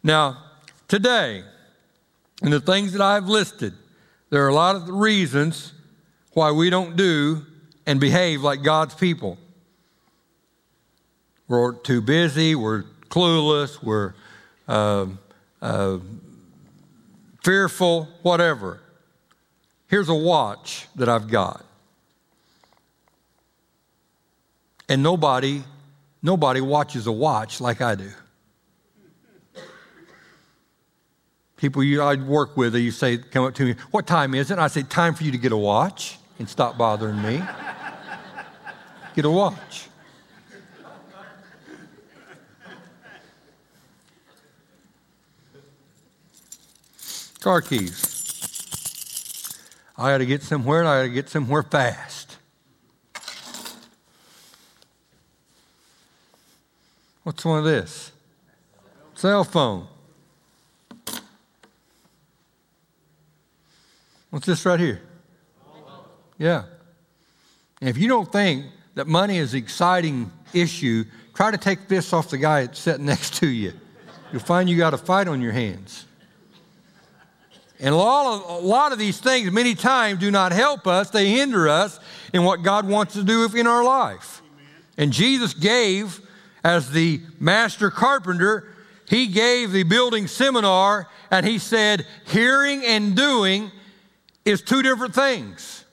Now, 0.06 0.38
today, 0.86 1.42
in 2.40 2.52
the 2.52 2.60
things 2.60 2.92
that 2.92 3.00
I've 3.00 3.26
listed, 3.26 3.74
there 4.30 4.44
are 4.44 4.48
a 4.48 4.54
lot 4.54 4.76
of 4.76 4.88
reasons 4.88 5.72
why 6.32 6.52
we 6.52 6.70
don't 6.70 6.94
do 6.94 7.44
and 7.86 7.98
behave 7.98 8.40
like 8.40 8.62
God's 8.62 8.94
people. 8.94 9.36
We're 11.48 11.72
too 11.72 12.00
busy, 12.00 12.54
we're 12.54 12.84
clueless, 13.08 13.82
we're 13.82 14.14
uh, 14.68 15.06
uh, 15.60 15.98
fearful, 17.42 18.04
whatever. 18.22 18.78
Here's 19.88 20.08
a 20.08 20.14
watch 20.14 20.86
that 20.94 21.08
I've 21.08 21.26
got. 21.26 21.64
And 24.88 25.02
nobody, 25.02 25.64
nobody 26.22 26.60
watches 26.60 27.08
a 27.08 27.12
watch 27.12 27.60
like 27.60 27.80
I 27.80 27.96
do. 27.96 28.12
People 31.56 31.82
you 31.82 32.02
I 32.02 32.16
work 32.16 32.56
with, 32.56 32.74
you 32.74 32.90
say, 32.90 33.16
come 33.16 33.44
up 33.46 33.54
to 33.54 33.64
me, 33.64 33.74
what 33.90 34.06
time 34.06 34.34
is 34.34 34.50
it? 34.50 34.54
And 34.54 34.60
I 34.60 34.68
say, 34.68 34.82
time 34.82 35.14
for 35.14 35.24
you 35.24 35.32
to 35.32 35.38
get 35.38 35.52
a 35.52 35.56
watch 35.56 36.18
and 36.38 36.48
stop 36.48 36.76
bothering 36.76 37.20
me. 37.22 37.42
get 39.14 39.24
a 39.24 39.30
watch. 39.30 39.88
Car 47.40 47.62
keys. 47.62 48.16
I 49.96 50.10
got 50.10 50.18
to 50.18 50.26
get 50.26 50.42
somewhere 50.42 50.80
and 50.80 50.88
I 50.88 50.98
got 50.98 51.02
to 51.04 51.14
get 51.14 51.28
somewhere 51.30 51.62
fast. 51.62 52.36
What's 57.22 57.44
one 57.44 57.60
of 57.60 57.64
this? 57.64 58.12
Cell 59.14 59.42
phone. 59.42 59.88
What's 64.36 64.44
this 64.44 64.66
right 64.66 64.78
here? 64.78 65.00
Yeah. 66.36 66.64
And 67.80 67.88
if 67.88 67.96
you 67.96 68.06
don't 68.06 68.30
think 68.30 68.66
that 68.94 69.06
money 69.06 69.38
is 69.38 69.54
an 69.54 69.60
exciting 69.60 70.30
issue, 70.52 71.04
try 71.32 71.50
to 71.50 71.56
take 71.56 71.88
this 71.88 72.12
off 72.12 72.28
the 72.28 72.36
guy 72.36 72.66
that's 72.66 72.78
sitting 72.78 73.06
next 73.06 73.36
to 73.36 73.46
you. 73.46 73.72
You'll 74.30 74.42
find 74.42 74.68
you 74.68 74.76
got 74.76 74.92
a 74.92 74.98
fight 74.98 75.26
on 75.26 75.40
your 75.40 75.52
hands. 75.52 76.04
And 77.80 77.94
a 77.94 77.96
lot, 77.96 78.26
of, 78.26 78.62
a 78.62 78.66
lot 78.66 78.92
of 78.92 78.98
these 78.98 79.18
things, 79.18 79.50
many 79.50 79.74
times, 79.74 80.20
do 80.20 80.30
not 80.30 80.52
help 80.52 80.86
us. 80.86 81.08
They 81.08 81.30
hinder 81.30 81.66
us 81.66 81.98
in 82.34 82.44
what 82.44 82.62
God 82.62 82.86
wants 82.86 83.14
to 83.14 83.22
do 83.22 83.48
in 83.54 83.66
our 83.66 83.84
life. 83.84 84.42
And 84.98 85.14
Jesus 85.14 85.54
gave, 85.54 86.20
as 86.62 86.90
the 86.90 87.22
master 87.40 87.90
carpenter, 87.90 88.68
he 89.08 89.28
gave 89.28 89.72
the 89.72 89.84
building 89.84 90.26
seminar 90.26 91.08
and 91.30 91.46
he 91.46 91.58
said, 91.58 92.06
hearing 92.26 92.84
and 92.84 93.16
doing 93.16 93.72
is 94.46 94.62
two 94.62 94.82
different 94.82 95.14
things. 95.14 95.84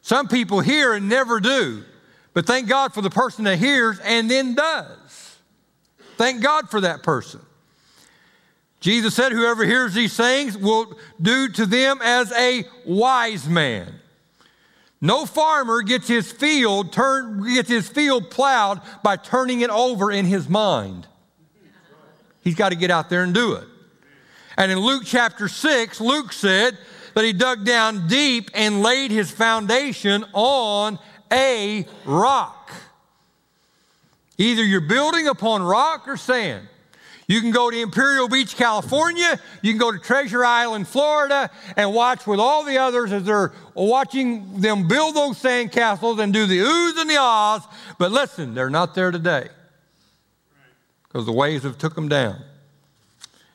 Some 0.00 0.26
people 0.26 0.60
hear 0.60 0.94
and 0.94 1.08
never 1.08 1.38
do, 1.38 1.84
but 2.34 2.46
thank 2.46 2.68
God 2.68 2.92
for 2.92 3.02
the 3.02 3.10
person 3.10 3.44
that 3.44 3.58
hears 3.58 4.00
and 4.00 4.28
then 4.28 4.56
does. 4.56 5.36
Thank 6.16 6.42
God 6.42 6.70
for 6.70 6.80
that 6.80 7.02
person. 7.02 7.40
Jesus 8.80 9.14
said, 9.14 9.30
Whoever 9.30 9.64
hears 9.64 9.94
these 9.94 10.16
things 10.16 10.58
will 10.58 10.98
do 11.20 11.48
to 11.50 11.66
them 11.66 12.00
as 12.02 12.32
a 12.32 12.64
wise 12.84 13.48
man. 13.48 13.94
No 15.00 15.26
farmer 15.26 15.82
gets 15.82 16.08
his 16.08 16.30
field 16.32 16.92
turn, 16.92 17.54
gets 17.54 17.68
his 17.68 17.88
field 17.88 18.30
plowed 18.30 18.80
by 19.02 19.16
turning 19.16 19.60
it 19.60 19.70
over 19.70 20.10
in 20.10 20.24
his 20.24 20.48
mind. 20.48 21.06
He's 22.42 22.54
got 22.56 22.70
to 22.70 22.76
get 22.76 22.90
out 22.90 23.08
there 23.08 23.22
and 23.22 23.32
do 23.32 23.54
it. 23.54 23.66
And 24.56 24.70
in 24.70 24.78
Luke 24.78 25.02
chapter 25.06 25.48
6, 25.48 26.00
Luke 26.00 26.32
said 26.32 26.76
that 27.14 27.24
he 27.24 27.32
dug 27.32 27.64
down 27.64 28.08
deep 28.08 28.50
and 28.54 28.82
laid 28.82 29.10
his 29.10 29.30
foundation 29.30 30.24
on 30.32 30.98
a 31.32 31.86
rock. 32.04 32.70
Either 34.38 34.62
you're 34.62 34.80
building 34.80 35.28
upon 35.28 35.62
rock 35.62 36.08
or 36.08 36.16
sand. 36.16 36.68
You 37.28 37.40
can 37.40 37.50
go 37.50 37.70
to 37.70 37.80
Imperial 37.80 38.28
Beach, 38.28 38.56
California. 38.56 39.40
You 39.62 39.72
can 39.72 39.78
go 39.78 39.92
to 39.92 39.98
Treasure 39.98 40.44
Island, 40.44 40.88
Florida, 40.88 41.50
and 41.76 41.94
watch 41.94 42.26
with 42.26 42.40
all 42.40 42.64
the 42.64 42.78
others 42.78 43.12
as 43.12 43.24
they're 43.24 43.52
watching 43.74 44.60
them 44.60 44.88
build 44.88 45.14
those 45.14 45.38
sand 45.38 45.72
castles 45.72 46.18
and 46.18 46.32
do 46.32 46.46
the 46.46 46.58
oohs 46.58 47.00
and 47.00 47.08
the 47.08 47.16
ahs. 47.18 47.62
But 47.98 48.12
listen, 48.12 48.54
they're 48.54 48.70
not 48.70 48.94
there 48.94 49.10
today 49.10 49.48
because 51.04 51.24
the 51.24 51.32
waves 51.32 51.62
have 51.64 51.78
took 51.78 51.94
them 51.94 52.08
down. 52.08 52.42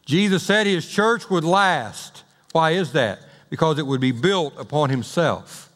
Jesus 0.06 0.44
said 0.44 0.66
his 0.66 0.88
church 0.88 1.30
would 1.30 1.44
last. 1.44 2.24
Why 2.54 2.72
is 2.72 2.94
that? 2.94 3.20
Because 3.50 3.80
it 3.80 3.88
would 3.88 4.02
be 4.02 4.12
built 4.12 4.54
upon 4.58 4.90
himself. 4.90 5.70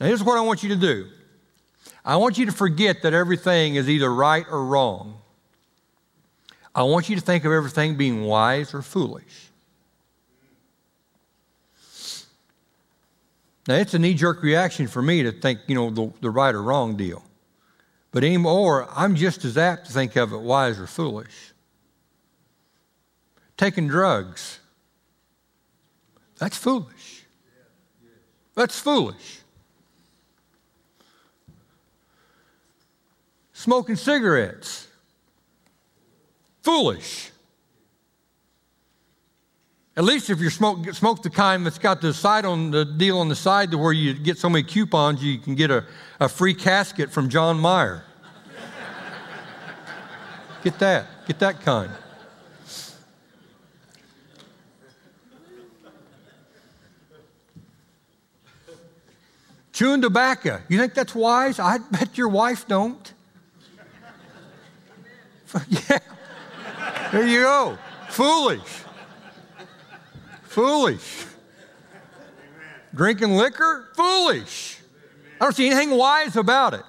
Now, 0.00 0.06
here's 0.06 0.22
what 0.22 0.38
I 0.38 0.40
want 0.40 0.62
you 0.62 0.70
to 0.70 0.76
do 0.76 1.08
I 2.04 2.16
want 2.16 2.38
you 2.38 2.46
to 2.46 2.52
forget 2.52 3.02
that 3.02 3.14
everything 3.14 3.76
is 3.76 3.88
either 3.88 4.12
right 4.12 4.44
or 4.50 4.64
wrong. 4.64 5.18
I 6.74 6.82
want 6.84 7.08
you 7.08 7.16
to 7.16 7.22
think 7.22 7.44
of 7.44 7.52
everything 7.52 7.96
being 7.96 8.24
wise 8.24 8.72
or 8.72 8.82
foolish. 8.82 9.50
Now, 13.68 13.74
it's 13.74 13.94
a 13.94 13.98
knee 13.98 14.14
jerk 14.14 14.42
reaction 14.42 14.88
for 14.88 15.02
me 15.02 15.22
to 15.22 15.30
think, 15.30 15.60
you 15.68 15.74
know, 15.74 15.90
the, 15.90 16.12
the 16.20 16.30
right 16.30 16.54
or 16.54 16.62
wrong 16.62 16.96
deal. 16.96 17.22
But 18.10 18.24
anymore, 18.24 18.88
I'm 18.94 19.14
just 19.14 19.44
as 19.44 19.56
apt 19.56 19.86
to 19.86 19.92
think 19.92 20.16
of 20.16 20.32
it 20.32 20.40
wise 20.40 20.80
or 20.80 20.86
foolish. 20.86 21.52
Taking 23.56 23.86
drugs, 23.86 24.58
that's 26.42 26.56
foolish. 26.56 27.24
That's 28.56 28.80
foolish. 28.80 29.38
Smoking 33.52 33.94
cigarettes, 33.94 34.88
foolish. 36.62 37.30
At 39.96 40.02
least 40.02 40.30
if 40.30 40.40
you 40.40 40.50
smoke, 40.50 40.84
smoke 40.94 41.22
the 41.22 41.30
kind 41.30 41.64
that's 41.64 41.78
got 41.78 42.00
the 42.00 42.12
side 42.12 42.44
on 42.44 42.72
the 42.72 42.84
deal 42.84 43.20
on 43.20 43.28
the 43.28 43.36
side 43.36 43.70
to 43.70 43.78
where 43.78 43.92
you 43.92 44.12
get 44.12 44.36
so 44.36 44.50
many 44.50 44.64
coupons 44.64 45.22
you 45.22 45.38
can 45.38 45.54
get 45.54 45.70
a, 45.70 45.84
a 46.18 46.28
free 46.28 46.54
casket 46.54 47.12
from 47.12 47.28
John 47.28 47.60
Mayer. 47.60 48.02
get 50.64 50.76
that. 50.80 51.06
Get 51.28 51.38
that 51.38 51.60
kind. 51.60 51.92
Chewing 59.72 60.02
tobacco. 60.02 60.60
You 60.68 60.78
think 60.78 60.94
that's 60.94 61.14
wise? 61.14 61.58
I 61.58 61.78
bet 61.78 62.18
your 62.18 62.28
wife 62.28 62.68
don't. 62.68 63.12
yeah. 65.68 65.98
There 67.10 67.26
you 67.26 67.42
go. 67.42 67.78
Foolish. 68.10 68.82
Foolish. 70.44 71.24
Drinking 72.94 73.32
liquor? 73.32 73.88
Foolish. 73.96 74.78
I 75.40 75.44
don't 75.46 75.56
see 75.56 75.66
anything 75.66 75.96
wise 75.96 76.36
about 76.36 76.74
it. 76.74 76.84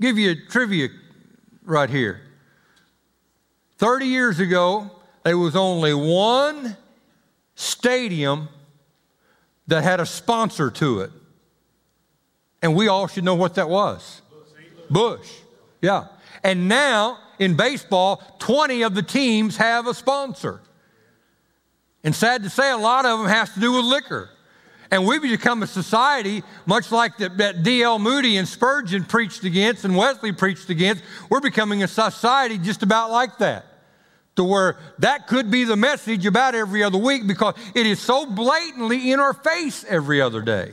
give 0.00 0.18
you 0.18 0.30
a 0.30 0.34
trivia 0.34 0.88
right 1.64 1.90
here. 1.90 2.22
30 3.76 4.06
years 4.06 4.40
ago, 4.40 4.90
there 5.22 5.36
was 5.36 5.54
only 5.54 5.92
one 5.92 6.76
stadium 7.54 8.48
that 9.72 9.84
had 9.84 10.00
a 10.00 10.06
sponsor 10.06 10.70
to 10.70 11.00
it. 11.00 11.10
And 12.60 12.76
we 12.76 12.88
all 12.88 13.08
should 13.08 13.24
know 13.24 13.34
what 13.34 13.54
that 13.54 13.70
was 13.70 14.20
Busch. 14.90 15.28
Yeah. 15.80 16.08
And 16.44 16.68
now 16.68 17.18
in 17.38 17.56
baseball, 17.56 18.22
20 18.38 18.82
of 18.82 18.94
the 18.94 19.02
teams 19.02 19.56
have 19.56 19.86
a 19.86 19.94
sponsor. 19.94 20.60
And 22.04 22.14
sad 22.14 22.42
to 22.42 22.50
say, 22.50 22.70
a 22.70 22.76
lot 22.76 23.06
of 23.06 23.20
them 23.20 23.28
has 23.28 23.54
to 23.54 23.60
do 23.60 23.72
with 23.72 23.86
liquor. 23.86 24.28
And 24.90 25.06
we've 25.06 25.22
become 25.22 25.62
a 25.62 25.66
society, 25.66 26.42
much 26.66 26.92
like 26.92 27.16
that 27.16 27.62
D.L. 27.62 27.98
Moody 27.98 28.36
and 28.36 28.46
Spurgeon 28.46 29.04
preached 29.04 29.44
against 29.44 29.86
and 29.86 29.96
Wesley 29.96 30.32
preached 30.32 30.68
against. 30.68 31.02
We're 31.30 31.40
becoming 31.40 31.82
a 31.82 31.88
society 31.88 32.58
just 32.58 32.82
about 32.82 33.10
like 33.10 33.38
that. 33.38 33.64
To 34.36 34.44
where 34.44 34.78
that 34.98 35.26
could 35.26 35.50
be 35.50 35.64
the 35.64 35.76
message 35.76 36.24
about 36.24 36.54
every 36.54 36.82
other 36.82 36.96
week 36.96 37.26
because 37.26 37.54
it 37.74 37.86
is 37.86 38.00
so 38.00 38.24
blatantly 38.24 39.12
in 39.12 39.20
our 39.20 39.34
face 39.34 39.84
every 39.86 40.22
other 40.22 40.40
day. 40.40 40.72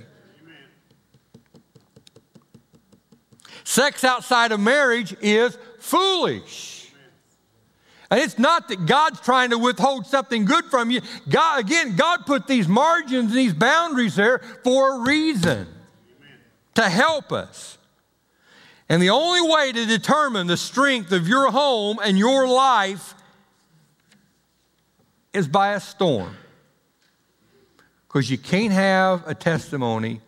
Sex 3.65 4.03
outside 4.03 4.51
of 4.51 4.59
marriage 4.59 5.15
is 5.21 5.57
foolish. 5.79 6.91
And 8.09 8.19
it's 8.19 8.39
not 8.39 8.67
that 8.69 8.87
God's 8.87 9.19
trying 9.21 9.51
to 9.51 9.57
withhold 9.59 10.07
something 10.07 10.45
good 10.45 10.65
from 10.65 10.89
you. 10.89 11.01
God, 11.29 11.59
again, 11.59 11.95
God 11.95 12.25
put 12.25 12.47
these 12.47 12.67
margins 12.67 13.29
and 13.29 13.37
these 13.37 13.53
boundaries 13.53 14.15
there 14.15 14.39
for 14.63 14.95
a 14.95 14.99
reason 15.07 15.67
to 16.75 16.89
help 16.89 17.31
us. 17.31 17.77
And 18.87 19.01
the 19.01 19.11
only 19.11 19.47
way 19.47 19.71
to 19.71 19.85
determine 19.85 20.47
the 20.47 20.57
strength 20.57 21.11
of 21.11 21.27
your 21.27 21.51
home 21.51 21.99
and 22.03 22.17
your 22.17 22.47
life 22.47 23.13
is 25.33 25.47
by 25.47 25.73
a 25.73 25.79
storm. 25.79 26.35
Because 28.07 28.29
you 28.31 28.37
can't 28.37 28.73
have 28.73 29.27
a 29.27 29.35
testimony 29.35 30.21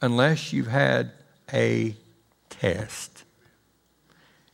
unless 0.00 0.52
you've 0.52 0.66
had 0.66 1.12
a 1.52 1.94
test. 2.50 3.24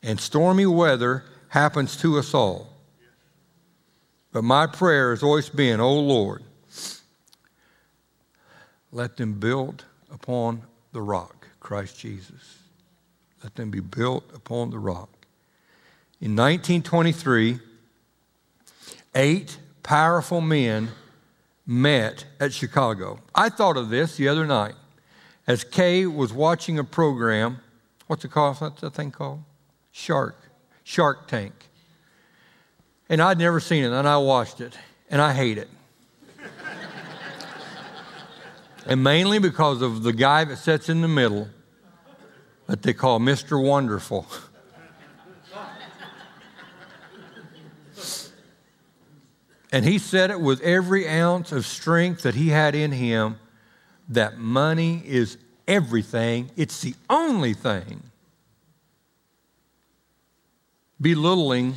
And 0.02 0.20
stormy 0.20 0.66
weather 0.66 1.24
happens 1.48 1.96
to 1.98 2.18
us 2.18 2.34
all. 2.34 2.74
But 4.32 4.44
my 4.44 4.66
prayer 4.66 5.10
has 5.10 5.22
always 5.22 5.48
been, 5.48 5.80
oh 5.80 5.98
Lord, 5.98 6.42
let 8.92 9.16
them 9.16 9.34
build 9.34 9.84
upon 10.10 10.62
the 10.92 11.00
rock, 11.00 11.48
Christ 11.60 11.98
Jesus. 11.98 12.58
Let 13.42 13.54
them 13.54 13.70
be 13.70 13.80
built 13.80 14.24
upon 14.34 14.70
the 14.70 14.78
rock. 14.78 15.10
In 16.20 16.36
1923, 16.36 17.60
eight 19.14 19.58
powerful 19.84 20.40
men 20.40 20.88
met 21.64 22.24
at 22.40 22.52
Chicago. 22.52 23.20
I 23.32 23.48
thought 23.48 23.76
of 23.76 23.90
this 23.90 24.16
the 24.16 24.26
other 24.26 24.44
night 24.44 24.74
as 25.46 25.62
Kay 25.62 26.06
was 26.06 26.32
watching 26.32 26.80
a 26.80 26.84
program. 26.84 27.60
What's 28.08 28.24
it 28.24 28.32
called? 28.32 28.56
What's 28.60 28.80
that 28.80 28.94
thing 28.94 29.12
called? 29.12 29.44
Shark, 29.92 30.36
Shark 30.82 31.28
Tank. 31.28 31.52
And 33.08 33.22
I'd 33.22 33.38
never 33.38 33.60
seen 33.60 33.84
it, 33.84 33.92
and 33.92 34.08
I 34.08 34.16
watched 34.16 34.60
it, 34.60 34.76
and 35.10 35.22
I 35.22 35.32
hate 35.32 35.58
it. 35.58 35.68
and 38.86 39.04
mainly 39.04 39.38
because 39.38 39.82
of 39.82 40.02
the 40.02 40.12
guy 40.12 40.44
that 40.44 40.56
sits 40.56 40.88
in 40.88 41.02
the 41.02 41.08
middle 41.08 41.48
that 42.66 42.82
they 42.82 42.94
call 42.94 43.20
Mr. 43.20 43.62
Wonderful. 43.62 44.26
and 49.74 49.84
he 49.84 49.98
said 49.98 50.30
it 50.30 50.40
with 50.40 50.60
every 50.60 51.08
ounce 51.08 51.50
of 51.50 51.66
strength 51.66 52.22
that 52.22 52.36
he 52.36 52.50
had 52.50 52.76
in 52.76 52.92
him 52.92 53.40
that 54.08 54.38
money 54.38 55.02
is 55.04 55.36
everything, 55.66 56.48
it's 56.56 56.80
the 56.80 56.94
only 57.10 57.54
thing 57.54 58.00
belittling 61.00 61.74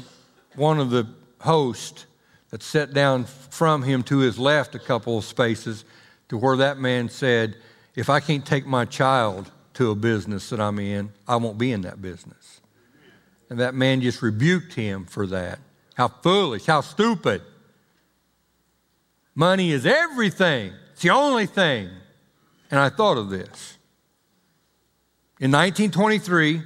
one 0.55 0.79
of 0.79 0.91
the 0.91 1.07
hosts 1.39 2.05
that 2.51 2.61
sat 2.61 2.93
down 2.93 3.25
from 3.25 3.81
him 3.81 4.03
to 4.03 4.19
his 4.19 4.37
left 4.37 4.75
a 4.75 4.79
couple 4.79 5.17
of 5.17 5.25
spaces 5.25 5.83
to 6.29 6.37
where 6.37 6.57
that 6.57 6.77
man 6.77 7.09
said, 7.09 7.55
If 7.95 8.11
I 8.11 8.19
can't 8.19 8.45
take 8.45 8.67
my 8.67 8.85
child 8.85 9.49
to 9.73 9.89
a 9.89 9.95
business 9.95 10.51
that 10.51 10.59
I'm 10.59 10.77
in, 10.77 11.09
I 11.27 11.37
won't 11.37 11.57
be 11.57 11.71
in 11.71 11.81
that 11.81 11.99
business. 11.99 12.61
And 13.49 13.59
that 13.59 13.73
man 13.73 14.01
just 14.01 14.21
rebuked 14.21 14.75
him 14.75 15.05
for 15.05 15.25
that. 15.25 15.57
How 15.95 16.09
foolish, 16.09 16.67
how 16.67 16.81
stupid. 16.81 17.41
Money 19.37 19.69
is 19.71 19.85
everything, 19.85 20.73
it's 20.91 21.03
the 21.03 21.11
only 21.11 21.45
thing. 21.45 21.91
And 22.71 22.79
I 22.79 22.89
thought 22.89 23.19
of 23.19 23.29
this. 23.29 23.77
In 25.39 25.51
1923, 25.51 26.63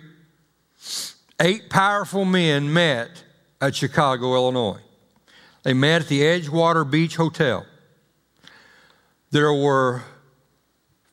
eight 1.41 1.69
powerful 1.69 2.23
men 2.23 2.71
met 2.71 3.25
at 3.59 3.75
Chicago, 3.75 4.35
Illinois. 4.35 4.79
They 5.63 5.73
met 5.73 6.03
at 6.03 6.07
the 6.07 6.21
Edgewater 6.21 6.89
Beach 6.89 7.17
Hotel. 7.17 7.65
There 9.31 9.51
were 9.51 10.03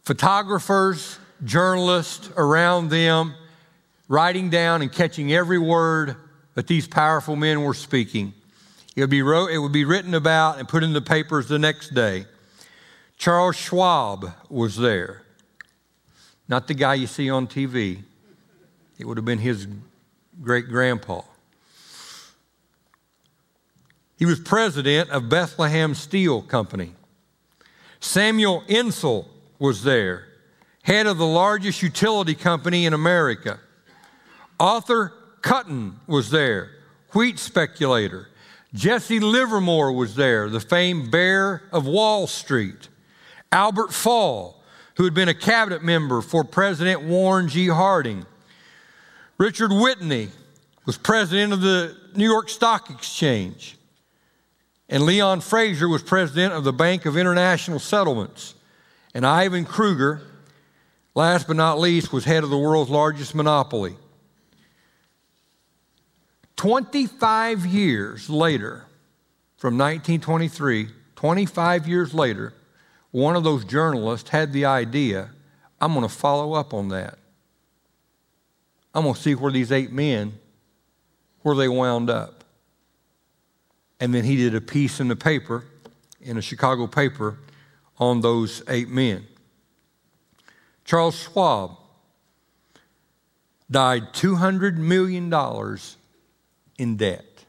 photographers, 0.02 1.18
journalists 1.42 2.30
around 2.36 2.90
them, 2.90 3.34
writing 4.06 4.48
down 4.48 4.80
and 4.80 4.92
catching 4.92 5.32
every 5.32 5.58
word 5.58 6.14
that 6.54 6.68
these 6.68 6.86
powerful 6.86 7.34
men 7.34 7.62
were 7.62 7.74
speaking. 7.74 8.32
It 8.98 9.02
would, 9.02 9.10
be 9.10 9.22
wrote, 9.22 9.52
it 9.52 9.58
would 9.58 9.70
be 9.70 9.84
written 9.84 10.12
about 10.12 10.58
and 10.58 10.66
put 10.66 10.82
in 10.82 10.92
the 10.92 11.00
papers 11.00 11.46
the 11.46 11.56
next 11.56 11.94
day. 11.94 12.26
Charles 13.16 13.54
Schwab 13.54 14.32
was 14.50 14.76
there. 14.76 15.22
Not 16.48 16.66
the 16.66 16.74
guy 16.74 16.94
you 16.94 17.06
see 17.06 17.30
on 17.30 17.46
TV. 17.46 18.02
It 18.98 19.06
would 19.06 19.16
have 19.16 19.24
been 19.24 19.38
his 19.38 19.68
great 20.42 20.66
grandpa. 20.66 21.20
He 24.16 24.26
was 24.26 24.40
president 24.40 25.10
of 25.10 25.28
Bethlehem 25.28 25.94
Steel 25.94 26.42
Company. 26.42 26.92
Samuel 28.00 28.64
Insull 28.66 29.28
was 29.60 29.84
there, 29.84 30.26
head 30.82 31.06
of 31.06 31.18
the 31.18 31.24
largest 31.24 31.82
utility 31.82 32.34
company 32.34 32.84
in 32.84 32.92
America. 32.92 33.60
Arthur 34.58 35.12
Cutten 35.40 36.00
was 36.08 36.30
there, 36.30 36.72
wheat 37.12 37.38
speculator. 37.38 38.26
Jesse 38.74 39.20
Livermore 39.20 39.92
was 39.92 40.14
there, 40.14 40.48
the 40.50 40.60
famed 40.60 41.10
bear 41.10 41.62
of 41.72 41.86
Wall 41.86 42.26
Street. 42.26 42.88
Albert 43.50 43.94
Fall, 43.94 44.62
who 44.96 45.04
had 45.04 45.14
been 45.14 45.28
a 45.28 45.34
cabinet 45.34 45.82
member 45.82 46.20
for 46.20 46.44
President 46.44 47.02
Warren 47.02 47.48
G. 47.48 47.68
Harding. 47.68 48.26
Richard 49.38 49.72
Whitney 49.72 50.28
was 50.84 50.98
president 50.98 51.52
of 51.52 51.60
the 51.60 51.96
New 52.14 52.28
York 52.28 52.48
Stock 52.48 52.90
Exchange. 52.90 53.76
And 54.88 55.04
Leon 55.04 55.40
Fraser 55.40 55.88
was 55.88 56.02
president 56.02 56.52
of 56.52 56.64
the 56.64 56.72
Bank 56.72 57.06
of 57.06 57.16
International 57.16 57.78
Settlements. 57.78 58.54
And 59.14 59.26
Ivan 59.26 59.64
Kreuger, 59.64 60.20
last 61.14 61.46
but 61.46 61.56
not 61.56 61.78
least, 61.78 62.12
was 62.12 62.24
head 62.24 62.42
of 62.42 62.50
the 62.50 62.58
world's 62.58 62.90
largest 62.90 63.34
monopoly. 63.34 63.96
25 66.58 67.64
years 67.66 68.28
later, 68.28 68.84
from 69.56 69.78
1923, 69.78 70.88
25 71.14 71.88
years 71.88 72.12
later, 72.12 72.52
one 73.12 73.36
of 73.36 73.44
those 73.44 73.64
journalists 73.64 74.30
had 74.30 74.52
the 74.52 74.64
idea 74.64 75.30
I'm 75.80 75.94
going 75.94 76.06
to 76.06 76.12
follow 76.12 76.54
up 76.54 76.74
on 76.74 76.88
that. 76.88 77.16
I'm 78.92 79.04
going 79.04 79.14
to 79.14 79.20
see 79.20 79.36
where 79.36 79.52
these 79.52 79.70
eight 79.70 79.92
men, 79.92 80.32
where 81.42 81.54
they 81.54 81.68
wound 81.68 82.10
up. 82.10 82.42
And 84.00 84.12
then 84.12 84.24
he 84.24 84.34
did 84.34 84.56
a 84.56 84.60
piece 84.60 84.98
in 84.98 85.06
the 85.06 85.14
paper, 85.14 85.64
in 86.20 86.36
a 86.36 86.42
Chicago 86.42 86.88
paper, 86.88 87.38
on 87.98 88.20
those 88.20 88.64
eight 88.66 88.88
men. 88.88 89.24
Charles 90.84 91.16
Schwab 91.16 91.76
died 93.70 94.12
$200 94.12 94.76
million 94.76 95.32
in 96.78 96.96
debt, 96.96 97.44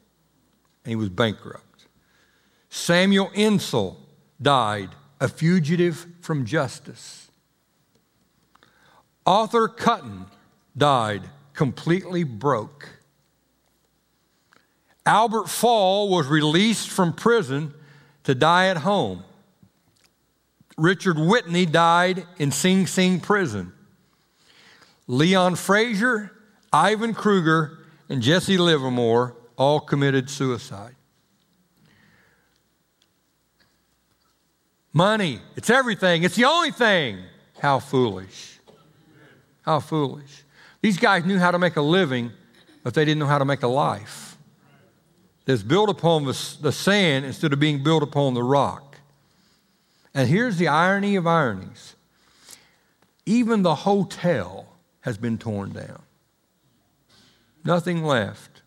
and 0.83 0.91
he 0.91 0.95
was 0.95 1.09
bankrupt. 1.09 1.85
Samuel 2.69 3.31
Insull 3.33 3.97
died 4.41 4.89
a 5.19 5.27
fugitive 5.27 6.05
from 6.21 6.45
justice. 6.45 7.29
Arthur 9.25 9.67
Cutten 9.67 10.25
died 10.75 11.23
completely 11.53 12.23
broke. 12.23 12.89
Albert 15.05 15.49
Fall 15.49 16.09
was 16.09 16.27
released 16.27 16.89
from 16.89 17.13
prison 17.13 17.73
to 18.23 18.35
die 18.35 18.67
at 18.67 18.77
home. 18.77 19.23
Richard 20.77 21.19
Whitney 21.19 21.65
died 21.65 22.25
in 22.37 22.51
Sing 22.51 22.87
Sing 22.87 23.19
prison. 23.19 23.73
Leon 25.07 25.55
Fraser, 25.55 26.31
Ivan 26.71 27.13
Kreuger, 27.13 27.78
and 28.09 28.21
Jesse 28.21 28.57
Livermore 28.57 29.35
all 29.55 29.79
committed 29.79 30.29
suicide. 30.29 30.95
Money, 34.91 35.39
it's 35.55 35.69
everything, 35.69 36.23
it's 36.23 36.35
the 36.35 36.45
only 36.45 36.71
thing. 36.71 37.19
How 37.59 37.79
foolish. 37.79 38.59
How 39.61 39.79
foolish. 39.79 40.43
These 40.81 40.97
guys 40.97 41.25
knew 41.25 41.37
how 41.37 41.51
to 41.51 41.59
make 41.59 41.75
a 41.75 41.81
living, 41.81 42.31
but 42.83 42.93
they 42.93 43.05
didn't 43.05 43.19
know 43.19 43.27
how 43.27 43.37
to 43.37 43.45
make 43.45 43.63
a 43.63 43.67
life. 43.67 44.37
That's 45.45 45.61
built 45.61 45.89
upon 45.89 46.25
the, 46.25 46.57
the 46.61 46.71
sand 46.71 47.25
instead 47.25 47.53
of 47.53 47.59
being 47.59 47.83
built 47.83 48.01
upon 48.01 48.33
the 48.33 48.43
rock. 48.43 48.97
And 50.13 50.27
here's 50.27 50.57
the 50.57 50.67
irony 50.67 51.15
of 51.15 51.27
ironies 51.27 51.95
even 53.25 53.61
the 53.61 53.75
hotel 53.75 54.65
has 55.01 55.17
been 55.17 55.37
torn 55.37 55.71
down. 55.71 56.01
Nothing 57.63 58.03
left 58.03 58.61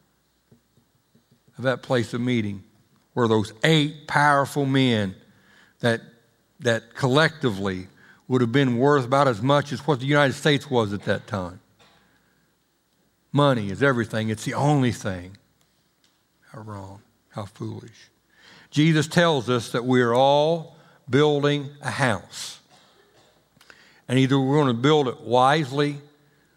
of 1.59 1.64
that 1.64 1.83
place 1.83 2.14
of 2.14 2.20
meeting 2.20 2.62
where 3.14 3.28
those 3.28 3.52
eight 3.64 4.07
powerful 4.07 4.64
men 4.64 5.14
that, 5.81 6.00
that 6.61 6.94
collectively 6.94 7.88
would 8.28 8.40
have 8.40 8.52
been 8.52 8.78
worth 8.78 9.05
about 9.05 9.28
as 9.28 9.42
much 9.42 9.72
as 9.72 9.87
what 9.87 10.00
the 10.00 10.07
United 10.07 10.33
States 10.33 10.70
was 10.70 10.92
at 10.92 11.02
that 11.02 11.26
time. 11.26 11.61
Money 13.33 13.70
is 13.70 13.83
everything, 13.83 14.28
it's 14.28 14.44
the 14.44 14.55
only 14.55 14.92
thing. 14.92 15.37
How 16.50 16.61
wrong, 16.61 17.00
how 17.31 17.46
foolish. 17.46 18.11
Jesus 18.70 19.07
tells 19.07 19.48
us 19.50 19.72
that 19.72 19.85
we 19.85 20.00
are 20.02 20.14
all 20.14 20.76
building 21.09 21.70
a 21.83 21.90
house. 21.90 22.61
And 24.09 24.18
either 24.18 24.38
we're 24.38 24.57
going 24.57 24.74
to 24.74 24.83
build 24.83 25.09
it 25.09 25.20
wisely 25.20 25.98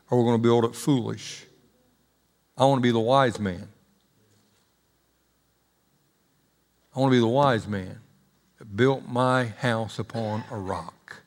or 0.10 0.17
we're 0.17 0.26
going 0.26 0.38
to 0.38 0.43
build 0.43 0.65
it 0.65 0.76
foolish. 0.76 1.44
I 2.58 2.65
want 2.65 2.78
to 2.80 2.82
be 2.82 2.91
the 2.91 3.00
wise 3.00 3.39
man. 3.39 3.68
I 6.96 7.00
want 7.00 7.12
to 7.12 7.15
be 7.18 7.20
the 7.20 7.28
wise 7.28 7.68
man 7.68 8.00
that 8.58 8.78
built 8.78 9.08
my 9.08 9.46
house 9.46 10.00
upon 10.00 10.46
a 10.50 10.56
rock. 10.56 11.24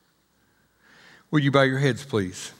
Would 1.30 1.44
you 1.44 1.50
bow 1.50 1.62
your 1.62 1.78
heads, 1.78 2.04
please? 2.04 2.52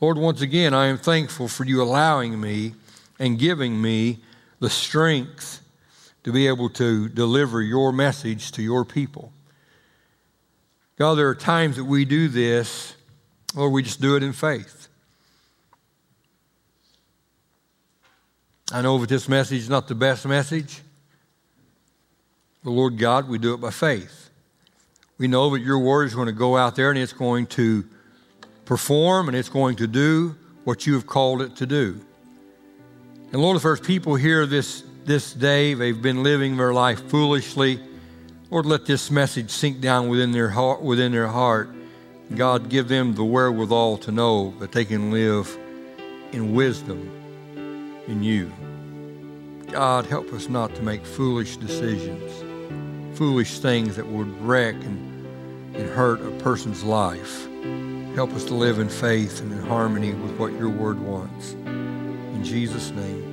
Lord, 0.00 0.18
once 0.18 0.40
again, 0.40 0.74
I 0.74 0.86
am 0.86 0.98
thankful 0.98 1.46
for 1.46 1.64
you 1.64 1.80
allowing 1.80 2.40
me 2.40 2.74
and 3.20 3.38
giving 3.38 3.80
me 3.80 4.18
the 4.58 4.70
strength 4.70 5.61
to 6.24 6.32
be 6.32 6.46
able 6.46 6.70
to 6.70 7.08
deliver 7.08 7.60
your 7.60 7.92
message 7.92 8.52
to 8.52 8.62
your 8.62 8.84
people. 8.84 9.32
God, 10.96 11.14
there 11.16 11.28
are 11.28 11.34
times 11.34 11.76
that 11.76 11.84
we 11.84 12.04
do 12.04 12.28
this, 12.28 12.94
or 13.56 13.70
we 13.70 13.82
just 13.82 14.00
do 14.00 14.16
it 14.16 14.22
in 14.22 14.32
faith. 14.32 14.88
I 18.72 18.82
know 18.82 18.98
that 18.98 19.08
this 19.08 19.28
message 19.28 19.58
is 19.58 19.68
not 19.68 19.88
the 19.88 19.94
best 19.94 20.26
message, 20.26 20.80
but 22.64 22.70
Lord 22.70 22.98
God, 22.98 23.28
we 23.28 23.38
do 23.38 23.52
it 23.54 23.58
by 23.58 23.70
faith. 23.70 24.30
We 25.18 25.28
know 25.28 25.50
that 25.50 25.60
your 25.60 25.78
word 25.78 26.04
is 26.04 26.14
going 26.14 26.26
to 26.26 26.32
go 26.32 26.56
out 26.56 26.76
there 26.76 26.90
and 26.90 26.98
it's 26.98 27.12
going 27.12 27.46
to 27.48 27.84
perform 28.64 29.28
and 29.28 29.36
it's 29.36 29.48
going 29.48 29.76
to 29.76 29.86
do 29.86 30.36
what 30.64 30.86
you 30.86 30.94
have 30.94 31.06
called 31.06 31.42
it 31.42 31.56
to 31.56 31.66
do. 31.66 32.00
And 33.32 33.42
Lord, 33.42 33.56
if 33.56 33.62
there's 33.62 33.80
people 33.80 34.14
here 34.14 34.46
this 34.46 34.84
this 35.04 35.32
day. 35.32 35.74
They've 35.74 36.00
been 36.00 36.22
living 36.22 36.56
their 36.56 36.72
life 36.72 37.08
foolishly. 37.08 37.80
Lord, 38.50 38.66
let 38.66 38.86
this 38.86 39.10
message 39.10 39.50
sink 39.50 39.80
down 39.80 40.08
within 40.08 40.32
their 40.32 40.50
heart. 40.50 40.82
Within 40.82 41.12
their 41.12 41.28
heart. 41.28 41.70
God, 42.34 42.68
give 42.68 42.88
them 42.88 43.14
the 43.14 43.24
wherewithal 43.24 43.98
to 43.98 44.12
know 44.12 44.54
that 44.58 44.72
they 44.72 44.84
can 44.84 45.10
live 45.10 45.58
in 46.32 46.54
wisdom 46.54 47.10
in 48.06 48.22
you. 48.22 48.50
God, 49.70 50.06
help 50.06 50.32
us 50.32 50.48
not 50.48 50.74
to 50.74 50.82
make 50.82 51.04
foolish 51.04 51.56
decisions, 51.56 53.18
foolish 53.18 53.58
things 53.58 53.96
that 53.96 54.06
would 54.06 54.28
wreck 54.40 54.74
and, 54.74 55.26
and 55.76 55.88
hurt 55.90 56.20
a 56.20 56.30
person's 56.42 56.82
life. 56.82 57.46
Help 58.14 58.32
us 58.32 58.44
to 58.44 58.54
live 58.54 58.78
in 58.78 58.88
faith 58.88 59.40
and 59.40 59.52
in 59.52 59.62
harmony 59.66 60.12
with 60.12 60.38
what 60.38 60.52
your 60.52 60.68
word 60.68 61.00
wants. 61.00 61.52
In 61.52 62.42
Jesus' 62.44 62.90
name. 62.90 63.32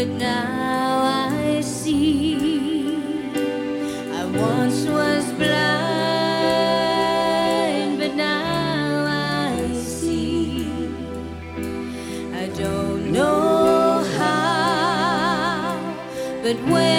but 0.00 0.08
now 0.16 1.02
I 1.36 1.60
see. 1.60 2.96
I 4.18 4.24
once 4.24 4.86
was 4.86 5.30
blind, 5.32 5.58
but 7.98 8.14
now 8.14 9.04
I 9.06 9.74
see. 9.74 10.64
I 12.32 12.46
don't 12.62 13.12
know 13.12 14.02
how, 14.16 15.76
but 16.42 16.56
when. 16.70 16.89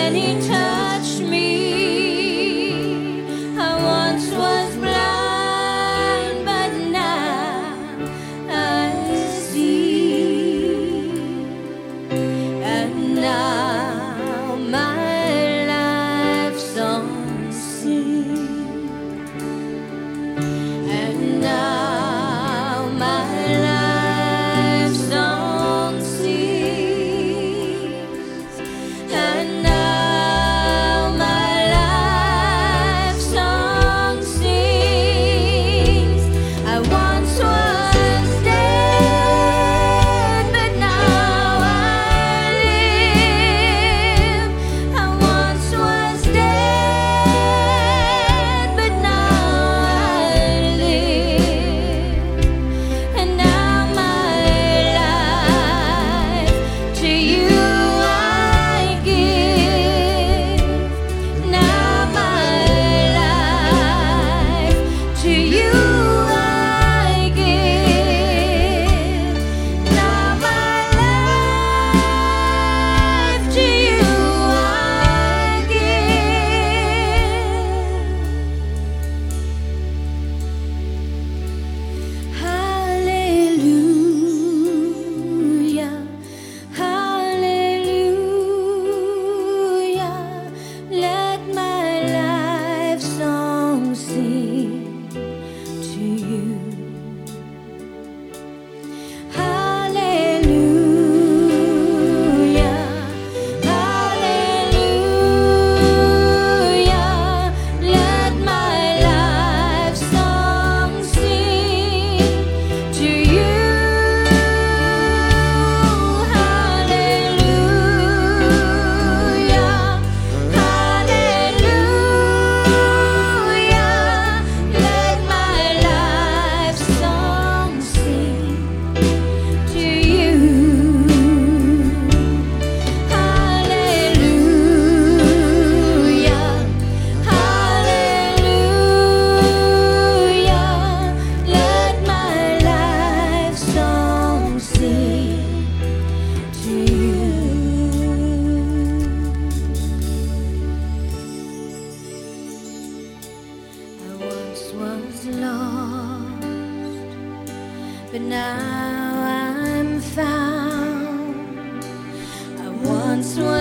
once 163.22 163.38
was 163.38 163.61